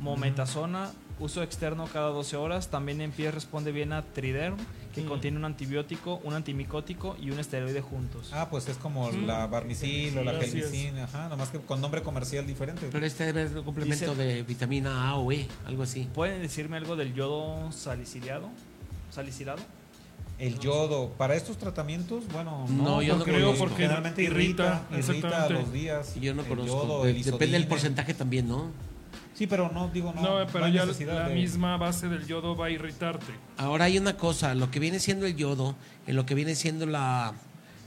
[0.00, 4.56] mometasona, uso externo cada 12 horas, también en pies responde bien a Triderm,
[4.94, 5.06] que Mm.
[5.08, 8.30] contiene un antibiótico, un antimicótico y un esteroide juntos.
[8.32, 10.70] Ah, pues es como la barmicil o la Así es.
[10.70, 12.88] gelmicin, ajá, nomás que con nombre comercial diferente.
[12.92, 16.08] Pero este debe ser un complemento Dice- de vitamina A o E, algo así.
[16.14, 18.48] ¿Pueden decirme algo del yodo salicilado?
[19.10, 19.60] ¿Salicilado?
[20.38, 25.12] El yodo, para estos tratamientos, bueno, no, No, yo no creo porque generalmente irrita, irrita,
[25.12, 26.14] irrita a los días.
[26.20, 26.82] Yo no el conozco.
[26.82, 28.70] yodo, el Depende del porcentaje también, ¿no?
[29.34, 30.22] Sí, pero no, digo, no.
[30.22, 33.32] No, pero ya la de- misma base del yodo va a irritarte.
[33.56, 35.74] Ahora hay una cosa, lo que viene siendo el yodo,
[36.06, 37.34] en lo que viene siendo la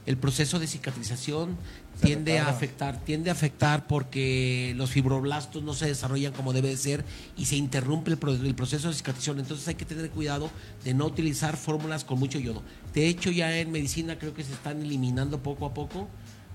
[0.05, 1.57] el proceso de cicatrización
[1.99, 6.69] Se tiende a afectar, tiende a afectar porque los fibroblastos no se desarrollan como debe
[6.69, 7.03] de ser
[7.35, 9.39] y se interrumpe el, pro- el proceso de cicatrización.
[9.39, 10.49] Entonces hay que tener cuidado
[10.85, 12.61] de no utilizar fórmulas con mucho yodo.
[12.93, 16.07] De hecho, ya en medicina creo que se están eliminando poco a poco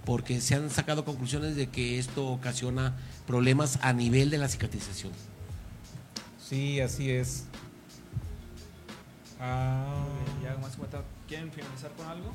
[0.05, 2.95] porque se han sacado conclusiones de que esto ocasiona
[3.27, 5.13] problemas a nivel de la cicatrización.
[6.41, 7.45] Sí, así es.
[9.41, 10.05] Ah,
[10.43, 10.77] ya más.
[11.27, 12.33] ¿Quieren finalizar con algo?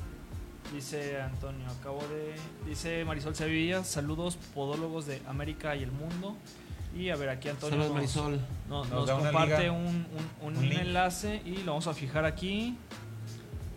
[0.74, 2.34] Dice Antonio, acabo de...
[2.68, 6.36] Dice Marisol Sevilla, saludos podólogos de América y el mundo.
[6.96, 8.40] Y a ver, aquí Antonio Saludos, nos, Marisol.
[8.68, 10.06] no- Nos comparte un, un-
[10.42, 10.80] un un link.
[10.80, 12.76] enlace y lo vamos a fijar aquí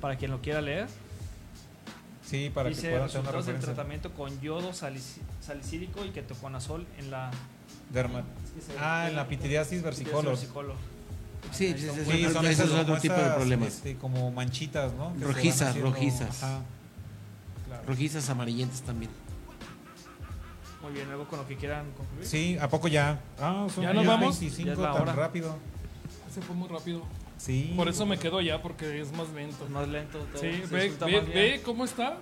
[0.02, 0.88] para quien lo quiera leer.
[2.32, 7.12] Sí, para que Dice puedan tener una del tratamiento con yodo salicílico y ketoconazol en
[7.12, 7.30] la...
[7.94, 10.26] Derma- es que se- Ah, en la pitiriasis versicolor.
[10.28, 10.76] versicolor.
[11.52, 11.94] Sí, ese Sí, es
[12.32, 13.68] son otro- ese esas es otro tipo de problemas.
[13.68, 15.14] este, como manchitas, ¿no?
[15.18, 16.38] Que Rojizas, haciendo- rojizas.
[17.68, 17.84] Claro.
[17.88, 19.12] Rojizas amarillentas también.
[20.82, 22.26] Muy bien, algo con lo que quieran concluir.
[22.26, 23.20] Sí, ¿a poco ya?
[23.40, 24.40] Ah, son ¿Ya nos vamos?
[24.40, 25.14] 25 Ya tan hora.
[25.14, 25.58] rápido.
[26.34, 27.04] Se fue muy rápido.
[27.44, 27.74] Sí.
[27.76, 29.68] Por eso me quedo ya, porque es más lento.
[29.70, 30.20] Más lento.
[30.20, 31.26] todo, Sí, se ve, ve, más bien.
[31.34, 32.18] ve cómo está.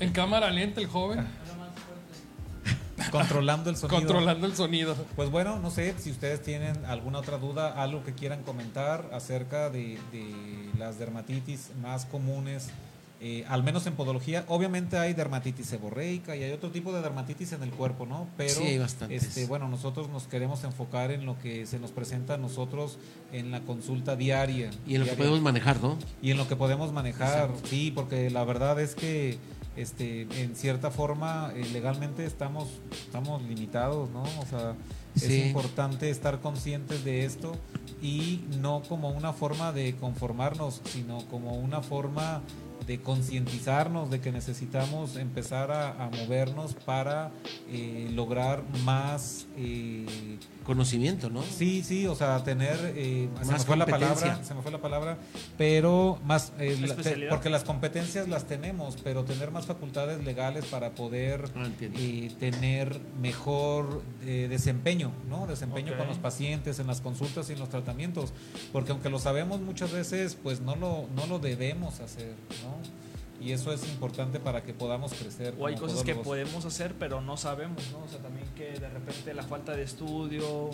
[0.00, 1.24] En cámara lenta el joven,
[3.12, 3.96] Controlando el sonido.
[4.00, 4.96] controlando el sonido.
[5.14, 9.70] Pues bueno, no sé si ustedes tienen alguna otra duda, algo que quieran comentar acerca
[9.70, 12.70] de, de las dermatitis más comunes,
[13.20, 14.44] eh, al menos en podología.
[14.48, 18.28] Obviamente hay dermatitis seborreica y hay otro tipo de dermatitis en el cuerpo, ¿no?
[18.36, 19.24] Pero Sí, hay bastantes.
[19.24, 22.98] este, bueno, nosotros nos queremos enfocar en lo que se nos presenta a nosotros
[23.32, 24.70] en la consulta diaria.
[24.86, 25.98] Y en lo que podemos manejar, ¿no?
[26.22, 29.38] y en lo que podemos manejar, sí, porque la verdad es que
[29.76, 34.22] este en cierta forma eh, legalmente estamos estamos limitados, ¿no?
[34.22, 34.74] O sea,
[35.14, 37.56] es importante estar conscientes de esto
[38.02, 42.42] y no como una forma de conformarnos, sino como una forma
[42.88, 47.30] de concientizarnos de que necesitamos empezar a, a movernos para
[47.70, 50.06] eh, lograr más eh,
[50.64, 51.42] Conocimiento, ¿no?
[51.42, 54.76] Sí, sí, o sea, tener eh, se me fue la palabra, se me fue la
[54.82, 55.16] palabra,
[55.56, 57.30] pero más eh, la- te- Especialidad.
[57.30, 63.00] porque las competencias las tenemos, pero tener más facultades legales para poder Ah, eh, tener
[63.20, 65.46] mejor eh, desempeño, ¿no?
[65.46, 68.34] Desempeño con los pacientes en las consultas y en los tratamientos,
[68.70, 72.77] porque aunque lo sabemos muchas veces, pues no lo no lo debemos hacer, ¿no?
[73.40, 75.54] Y eso es importante para que podamos crecer.
[75.58, 78.02] O hay cosas que podemos hacer, pero no sabemos, ¿no?
[78.02, 80.70] O sea, también que de repente la falta de estudio,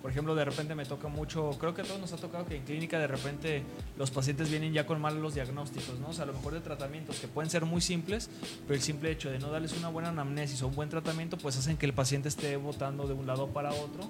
[0.00, 2.56] por ejemplo, de repente me toca mucho, creo que a todos nos ha tocado que
[2.56, 3.62] en clínica de repente
[3.98, 6.08] los pacientes vienen ya con malos diagnósticos, ¿no?
[6.08, 8.30] O sea, a lo mejor de tratamientos que pueden ser muy simples,
[8.66, 11.58] pero el simple hecho de no darles una buena anamnesis o un buen tratamiento, pues
[11.58, 14.08] hacen que el paciente esté botando de un lado para otro,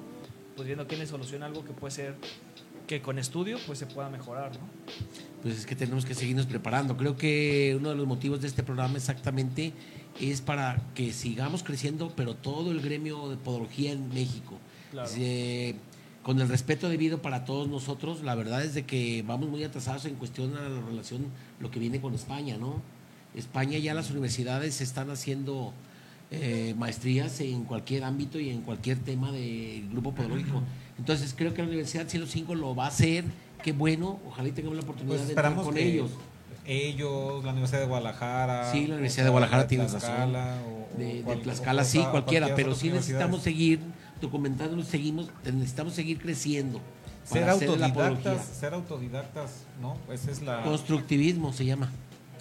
[0.55, 2.14] pues viendo quién le soluciona algo que puede ser
[2.87, 4.68] que con estudio pues se pueda mejorar, ¿no?
[5.43, 6.97] Pues es que tenemos que seguirnos preparando.
[6.97, 9.72] Creo que uno de los motivos de este programa exactamente
[10.20, 14.59] es para que sigamos creciendo, pero todo el gremio de podología en México.
[14.91, 15.11] Claro.
[15.16, 15.74] Eh,
[16.22, 20.07] con el respeto debido para todos nosotros, la verdad es de que vamos muy atrasados
[20.07, 21.26] en cuestión a la relación,
[21.61, 22.82] lo que viene con España, ¿no?
[23.37, 25.72] España ya las universidades están haciendo
[26.32, 30.62] eh, maestrías en cualquier ámbito y en cualquier tema del grupo podológico.
[30.99, 33.24] Entonces creo que la Universidad Cielo 5 lo va a hacer,
[33.62, 36.11] qué bueno, ojalá y tengamos la oportunidad Pues de entrar esperamos con que ellos.
[36.66, 38.72] ellos, la Universidad de Guadalajara.
[38.72, 41.84] Sí, la o Universidad de Guadalajara de tienes Tlaxcala, o- o De, de Tlaxcala, o-
[41.84, 43.80] sí, cualquiera, cualquier pero sí necesitamos seguir
[44.20, 46.80] documentándonos, seguimos, necesitamos seguir creciendo.
[47.24, 49.51] ser autodidactas, ser autodidactas,
[49.82, 49.97] ¿no?
[50.12, 51.90] Esa es la Constructivismo se llama.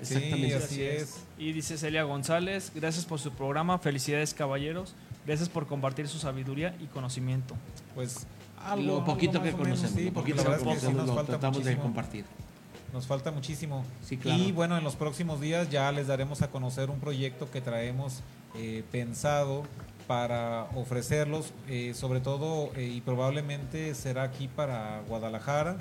[0.02, 0.56] Sí, Exactamente.
[0.56, 1.16] así es.
[1.40, 4.94] Y dice Celia González, gracias por su programa, felicidades caballeros,
[5.26, 7.56] gracias por compartir su sabiduría y conocimiento.
[7.96, 8.28] Pues
[8.66, 10.74] lo algo, poquito algo que o menos, conocemos, sí, lo porque poquito la verdad es
[10.74, 11.84] que sí conocemos nos lo falta tratamos de muchísimo.
[11.84, 12.26] compartir.
[12.94, 13.86] Nos falta muchísimo.
[14.04, 14.42] Sí, claro.
[14.42, 18.22] Y bueno, en los próximos días ya les daremos a conocer un proyecto que traemos
[18.56, 19.64] eh, pensado
[20.08, 25.78] para ofrecerlos, eh, sobre todo eh, y probablemente será aquí para Guadalajara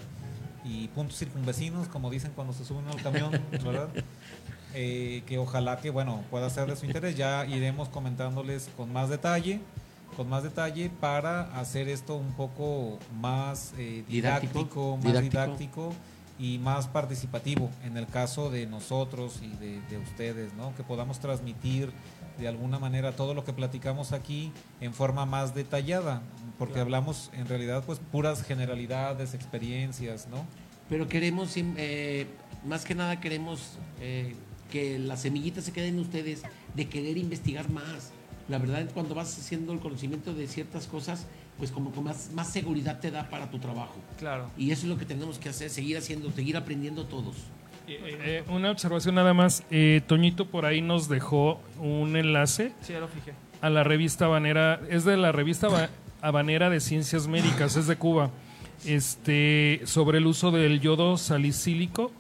[0.65, 3.31] y puntos circunvecinos, como dicen cuando se suben al camión,
[3.65, 3.89] ¿verdad?
[4.73, 7.17] Eh, que ojalá que bueno pueda ser de su interés.
[7.17, 9.61] Ya iremos comentándoles con más detalle,
[10.15, 15.31] con más detalle para hacer esto un poco más eh, Didáctico, didáctico, más didáctico.
[15.43, 15.95] didáctico
[16.39, 20.75] y más participativo en el caso de nosotros y de, de ustedes, ¿no?
[20.75, 21.93] Que podamos transmitir
[22.39, 24.51] de alguna manera todo lo que platicamos aquí
[24.81, 26.23] en forma más detallada,
[26.59, 30.45] porque hablamos en realidad pues puras generalidades, experiencias, ¿no?
[30.89, 32.27] Pero queremos, sim- eh,
[32.67, 34.35] más que nada queremos eh,
[34.73, 36.43] que las semillitas se queden en ustedes
[36.75, 38.11] de querer investigar más.
[38.49, 41.27] La verdad, cuando vas haciendo el conocimiento de ciertas cosas,
[41.59, 43.95] pues como que más, más seguridad te da para tu trabajo.
[44.19, 44.51] Claro.
[44.59, 47.37] Y eso es lo que tenemos que hacer, seguir haciendo, seguir aprendiendo todos.
[47.87, 49.63] Eh, una observación nada más.
[49.71, 53.33] Eh, Toñito por ahí nos dejó un enlace Sí, ya lo fijé.
[53.61, 54.81] a la revista Habanera.
[54.91, 55.91] Es de la revista Ba-
[56.23, 58.31] Habanera de Ciencias Médicas, es de Cuba.
[58.87, 62.11] Este, sobre el uso del yodo salicílico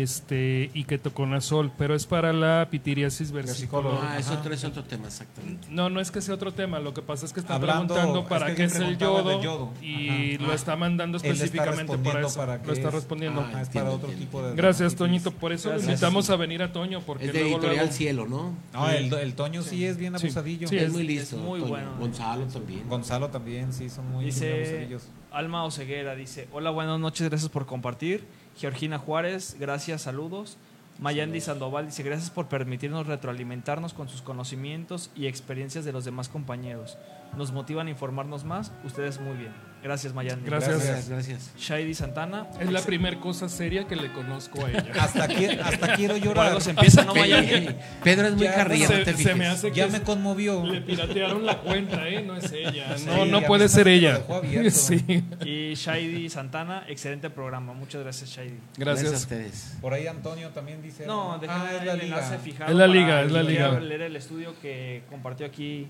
[0.00, 3.98] este, y ketoconazol, pero es para la pitiriasis versicolor.
[4.02, 5.68] Ah, es otro, es otro tema, exactamente.
[5.70, 8.20] No, no es que sea otro tema, lo que pasa es que está Hablando- preguntando
[8.22, 10.46] es para que qué es el yodo, y Ajá.
[10.46, 12.36] lo está mandando está específicamente para eso.
[12.38, 12.94] para lo está es.
[12.94, 13.40] respondiendo.
[13.42, 14.24] Ah, Ah, es para otro entiendo.
[14.26, 14.94] tipo de Gracias.
[14.94, 15.30] Toñito.
[15.32, 15.90] Por eso lo Gracias.
[15.92, 18.54] invitamos a venir a Toño, porque Es de luego, Editorial luego- Cielo, ¿no?
[18.72, 20.68] No, el, el Toño sí es bien abusadillo.
[20.68, 21.36] Sí, es, es- muy listo.
[21.36, 21.70] es muy Toño.
[21.70, 21.96] bueno.
[21.98, 22.88] Gonzalo también.
[22.88, 25.02] Gonzalo también, sí, son muy, Dice abusadillos.
[25.30, 28.24] Alma Oceguera, dice, hola, buenas noches, gracias por compartir.
[28.56, 30.58] Georgina Juárez, gracias, saludos.
[30.98, 36.28] Mayandi Sandoval dice, gracias por permitirnos retroalimentarnos con sus conocimientos y experiencias de los demás
[36.28, 36.98] compañeros.
[37.36, 39.71] Nos motivan a informarnos más, ustedes muy bien.
[39.82, 40.44] Gracias, Mayandi.
[40.46, 40.76] Gracias.
[40.84, 41.50] Gracias, gracias.
[41.58, 42.46] Shady Santana.
[42.60, 44.84] Es la primera cosa seria que le conozco a ella.
[45.00, 46.48] Hasta, qui- hasta quiero llorar.
[46.48, 47.74] algo se empieza, ¿no, Mayandi?
[48.04, 50.64] Pedro es muy no te se me hace que Ya es- me conmovió.
[50.64, 52.22] le piratearon la cuenta, ¿eh?
[52.22, 52.96] No es ella.
[52.96, 54.20] Sí, No, a no puede se ser ella.
[54.70, 55.24] Sí.
[55.44, 57.72] Y Shady Santana, excelente programa.
[57.72, 58.58] Muchas gracias, Shady.
[58.76, 59.20] Gracias a Gracias.
[59.22, 59.78] ustedes.
[59.80, 61.06] Por ahí Antonio también dice.
[61.06, 62.38] No, ah, es la el enlace liga.
[62.42, 62.70] fijado.
[62.70, 63.80] Es la liga, es la que liga.
[63.80, 65.88] leer el estudio que compartió aquí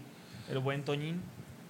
[0.51, 1.21] el buen Toñín.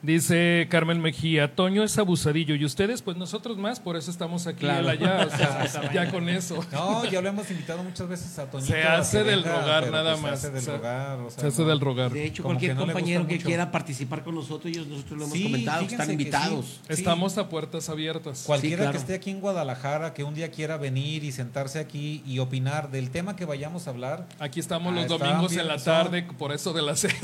[0.03, 4.61] Dice Carmen Mejía, Toño es abusadillo y ustedes, pues nosotros más, por eso estamos aquí
[4.63, 4.89] Claro.
[4.89, 5.37] allá, o
[5.69, 6.59] sea, ya con eso.
[6.73, 8.73] No, ya lo hemos invitado muchas veces a Toñito.
[8.73, 10.41] Se hace del venga, rogar pero, nada pues, más.
[10.41, 11.19] Se hace del Se- rogar.
[11.21, 11.69] o sea, Se hace no.
[11.69, 12.11] del rogar.
[12.11, 13.47] De hecho, Como cualquier que no compañero que mucho.
[13.47, 16.13] quiera participar con nosotros, ellos nosotros lo hemos Sí, comentado, están sí.
[16.13, 16.67] invitados.
[16.67, 16.81] Sí.
[16.89, 18.43] Estamos a puertas abiertas.
[18.45, 18.93] Cualquiera Sí, claro.
[18.93, 22.91] que esté aquí en Guadalajara, que un día quiera venir y sentarse aquí y opinar
[22.91, 25.95] del tema que vayamos a hablar, Aquí estamos Ah, los domingos bien, en la son-
[25.95, 27.15] tarde, por eso de las seis.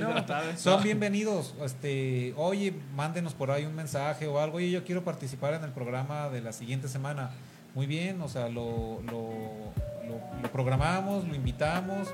[0.00, 0.58] no, tarde.
[0.58, 1.54] son bienvenidos.
[1.64, 1.91] Este,
[2.36, 4.56] oye, mándenos por ahí un mensaje o algo.
[4.58, 7.30] Oye, yo quiero participar en el programa de la siguiente semana.
[7.74, 9.30] Muy bien, o sea, lo, lo,
[10.06, 12.08] lo- lo programamos, lo invitamos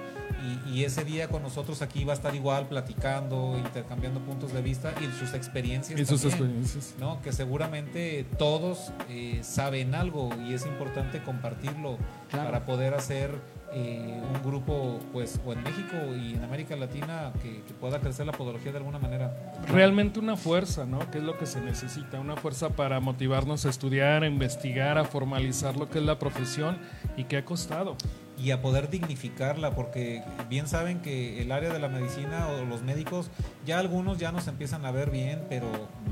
[0.66, 4.62] y, y ese día con nosotros aquí va a estar igual platicando, intercambiando puntos de
[4.62, 5.98] vista y sus experiencias.
[5.98, 6.40] Y sus también.
[6.60, 6.94] experiencias.
[7.00, 7.20] ¿no?
[7.22, 11.96] Que seguramente todos eh, saben algo y es importante compartirlo
[12.30, 12.44] Claro.
[12.50, 13.30] para poder hacer
[13.72, 18.26] eh, un grupo, pues, o en México y en América Latina que, que pueda crecer
[18.26, 19.52] la podología de alguna manera.
[19.68, 20.98] Realmente una fuerza, ¿no?
[21.10, 25.04] Que es lo que se necesita, una fuerza para motivarnos a estudiar, a investigar, a
[25.04, 26.78] formalizar lo que es la profesión
[27.16, 27.96] y que ha costado.
[28.42, 32.82] Y a poder dignificarla, porque bien saben que el área de la medicina o los
[32.82, 33.30] médicos,
[33.66, 35.66] ya algunos ya nos empiezan a ver bien, pero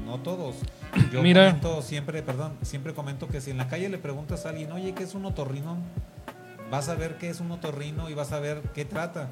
[0.04, 0.57] no todos.
[1.12, 1.46] Yo Mira.
[1.46, 4.92] comento siempre, perdón, siempre comento que si en la calle le preguntas a alguien, oye,
[4.92, 5.76] ¿qué es un otorrino?
[6.71, 9.29] Vas a ver qué es un otorrino y vas a ver qué trata.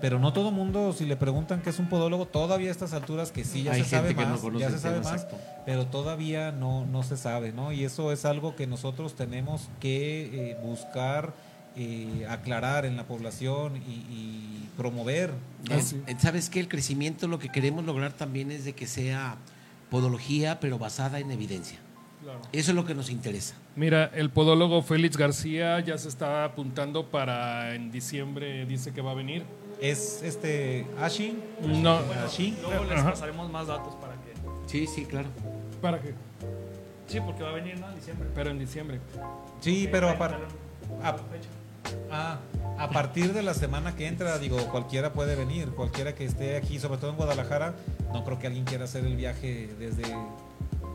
[0.00, 3.32] Pero no todo mundo, si le preguntan qué es un podólogo, todavía a estas alturas
[3.32, 5.36] que sí ya Hay se sabe que no más, conoce ya se sabe más, exacto.
[5.66, 7.70] pero todavía no, no se sabe, ¿no?
[7.70, 11.34] Y eso es algo que nosotros tenemos que eh, buscar
[11.76, 15.32] eh, aclarar en la población y, y promover.
[15.68, 15.74] ¿no?
[15.74, 16.60] Es- eh, ¿Sabes qué?
[16.60, 19.36] El crecimiento lo que queremos lograr también es de que sea
[19.90, 21.78] podología, pero basada en evidencia.
[22.52, 23.54] Eso es lo que nos interesa.
[23.76, 29.12] Mira, el podólogo Félix García ya se está apuntando para en diciembre, dice que va
[29.12, 29.44] a venir.
[29.80, 33.10] Es este Ashi, No, Ashi, Luego les Ajá.
[33.10, 34.34] pasaremos más datos para que.
[34.66, 35.28] Sí, sí, claro.
[35.80, 36.12] ¿para qué?
[37.06, 37.88] Sí, porque va a venir, ¿no?
[37.88, 38.28] En diciembre.
[38.34, 39.00] Pero en diciembre.
[39.60, 40.36] sí, pero aparte...
[42.10, 42.38] Ah,
[42.78, 46.78] a partir de la semana que entra, digo, cualquiera puede venir, cualquiera que esté aquí,
[46.78, 47.74] sobre todo en Guadalajara,
[48.12, 50.02] no creo que alguien quiera hacer el viaje desde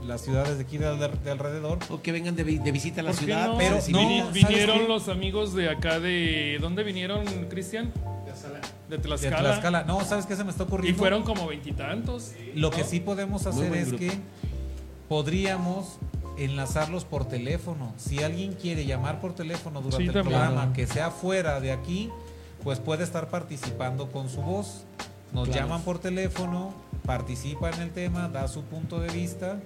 [0.06, 1.80] las ciudades de aquí de, al- de alrededor.
[1.90, 3.48] O que vengan de, vi- de visita a la ¿Por qué ciudad.
[3.48, 3.58] no?
[3.58, 4.88] pero no, Vini- ¿sabes vinieron qué?
[4.88, 6.58] los amigos de acá de...
[6.62, 7.92] ¿Dónde vinieron, Cristian?
[8.90, 9.38] De De Tlaxcala.
[9.40, 9.84] Tlaxcala.
[9.84, 10.98] No, ¿sabes qué se me está Y ocurriendo?
[11.00, 12.32] fueron como veintitantos.
[12.54, 14.00] Lo que sí podemos hacer es grupo.
[14.04, 14.12] que
[15.08, 15.98] podríamos
[16.38, 17.94] enlazarlos por teléfono.
[17.98, 20.40] Si alguien quiere llamar por teléfono durante Sí, el también.
[20.40, 22.10] programa que sea fuera de aquí,
[22.64, 24.84] pues puede estar participando con su voz.
[25.32, 25.62] Nos Claro.
[25.68, 26.74] llaman por teléfono,
[27.06, 29.58] participa en el tema, da su punto de vista.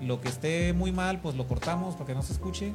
[0.00, 2.72] Lo que esté muy mal, pues lo cortamos para que no se escuche.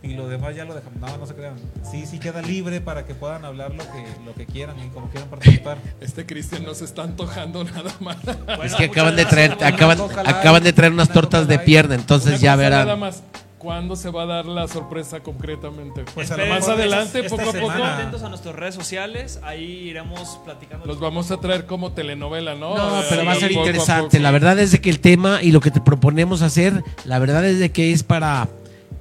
[0.00, 1.00] Y lo demás ya lo dejamos.
[1.00, 1.56] No, no se crean.
[1.90, 5.08] Sí, sí queda libre para que puedan hablar lo que, lo que quieran y como
[5.08, 5.78] quieran participar.
[6.00, 8.18] Este Cristian no se está antojando nada más.
[8.24, 11.96] Bueno, es que acaban de traer, acaban, acaban de traer unas una tortas de pierna,
[11.96, 13.00] entonces ya cosa Nada verán.
[13.00, 13.22] más,
[13.58, 16.04] ¿cuándo se va a dar la sorpresa concretamente?
[16.14, 17.96] Pues Esperen, más adelante, esta poco a poco, semana.
[17.96, 20.86] atentos a nuestras redes sociales, ahí iremos platicando.
[20.86, 22.76] los vamos a traer como telenovela, ¿no?
[22.76, 24.18] No, Eh, pero va a ser interesante.
[24.20, 27.44] La verdad es de que el tema y lo que te proponemos hacer, la verdad
[27.44, 28.48] es de que es para,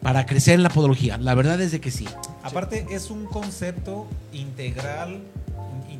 [0.01, 1.17] para crecer en la podología.
[1.17, 2.07] La verdad es de que sí.
[2.43, 5.19] Aparte es un concepto integral,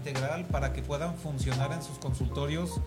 [0.07, 2.79] integral para que puedan funcionar en sus consultorios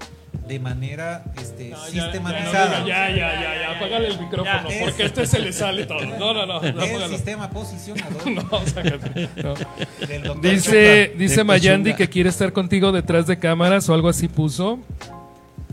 [0.47, 2.79] de manera este, No, ya, sistematizada.
[2.87, 6.01] ya, ya, ya, ya, apágale el micrófono, Ya, es- porque este se le sale todo.
[6.05, 9.29] No, no, no, no, el sistema posicionador No, sácate.
[9.43, 10.35] No.
[10.37, 14.79] Dice, dice Mayandi que quiere estar contigo detrás de cámaras o algo así puso.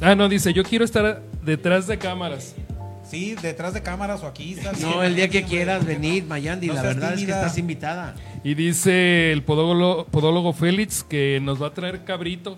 [0.01, 2.55] Ah, no, dice, yo quiero estar detrás de cámaras.
[3.09, 4.53] Sí, detrás de cámaras o aquí.
[4.53, 8.15] estás No, el día que quieras venir, Mayandi, No la verdad es que estás invitada.
[8.47, 12.57] Y dice el podólogo, podólogo Félix que nos va a traer cabrito.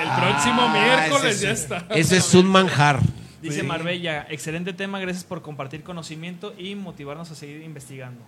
[0.00, 1.84] el Ah, próximo miércoles ese ya es- está.
[1.90, 3.00] Eso es un manjar.
[3.42, 3.66] Dice Sí.
[3.66, 8.20] Marbella, excelente tema, gracias por compartir conocimiento y motivarnos a seguir investigando.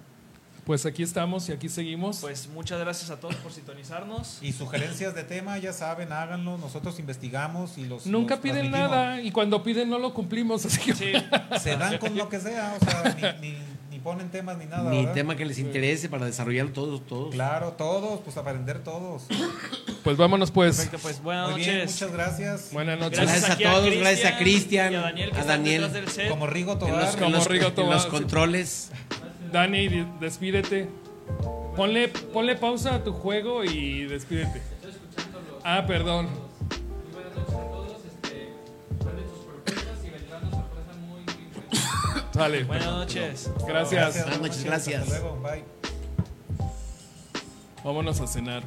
[0.65, 2.19] Pues aquí estamos y aquí seguimos.
[2.21, 4.39] Pues muchas gracias a todos por sintonizarnos.
[4.43, 6.59] Y sugerencias de tema, ya saben, háganlo.
[6.59, 8.07] Nosotros investigamos y los.
[8.07, 10.67] Nunca los piden nada y cuando piden no lo cumplimos.
[10.67, 11.13] Así que Sí,
[11.63, 13.59] Se dan con lo que sea, o sea, ni, ni-
[14.17, 14.91] ni imponen temas ni nada.
[14.91, 15.15] Ni ¿verdad?
[15.15, 17.35] tema que les interese para desarrollarlo todos, todos.
[17.35, 19.25] Claro, todos, pues aprender todos.
[20.05, 20.77] Pues vámonos pues.
[20.77, 21.93] Perfecto, pues buenas Muy bien, noches.
[21.93, 22.69] muchas gracias.
[22.73, 23.21] Buenas noches.
[23.21, 25.93] Gracias a aquí todos, gracias a Cristian, a Daniel, que a Daniel.
[25.93, 26.29] del set.
[26.31, 27.09] Como Rigo En los, Tobar.
[27.13, 28.09] en Como los- Rigo en Tobar, los sí.
[28.09, 28.91] controles.
[29.53, 30.89] Dani, despídete.
[31.77, 34.63] Ponle, ponle pausa a tu juego y despídete.
[35.65, 36.29] Ah, perdón.
[42.39, 42.63] Sale.
[42.63, 43.51] Buenas noches.
[43.67, 44.23] Gracias.
[44.23, 45.03] Buenas noches, gracias.
[45.03, 45.65] Hasta luego, bye.
[47.83, 48.63] Vámonos a cenar.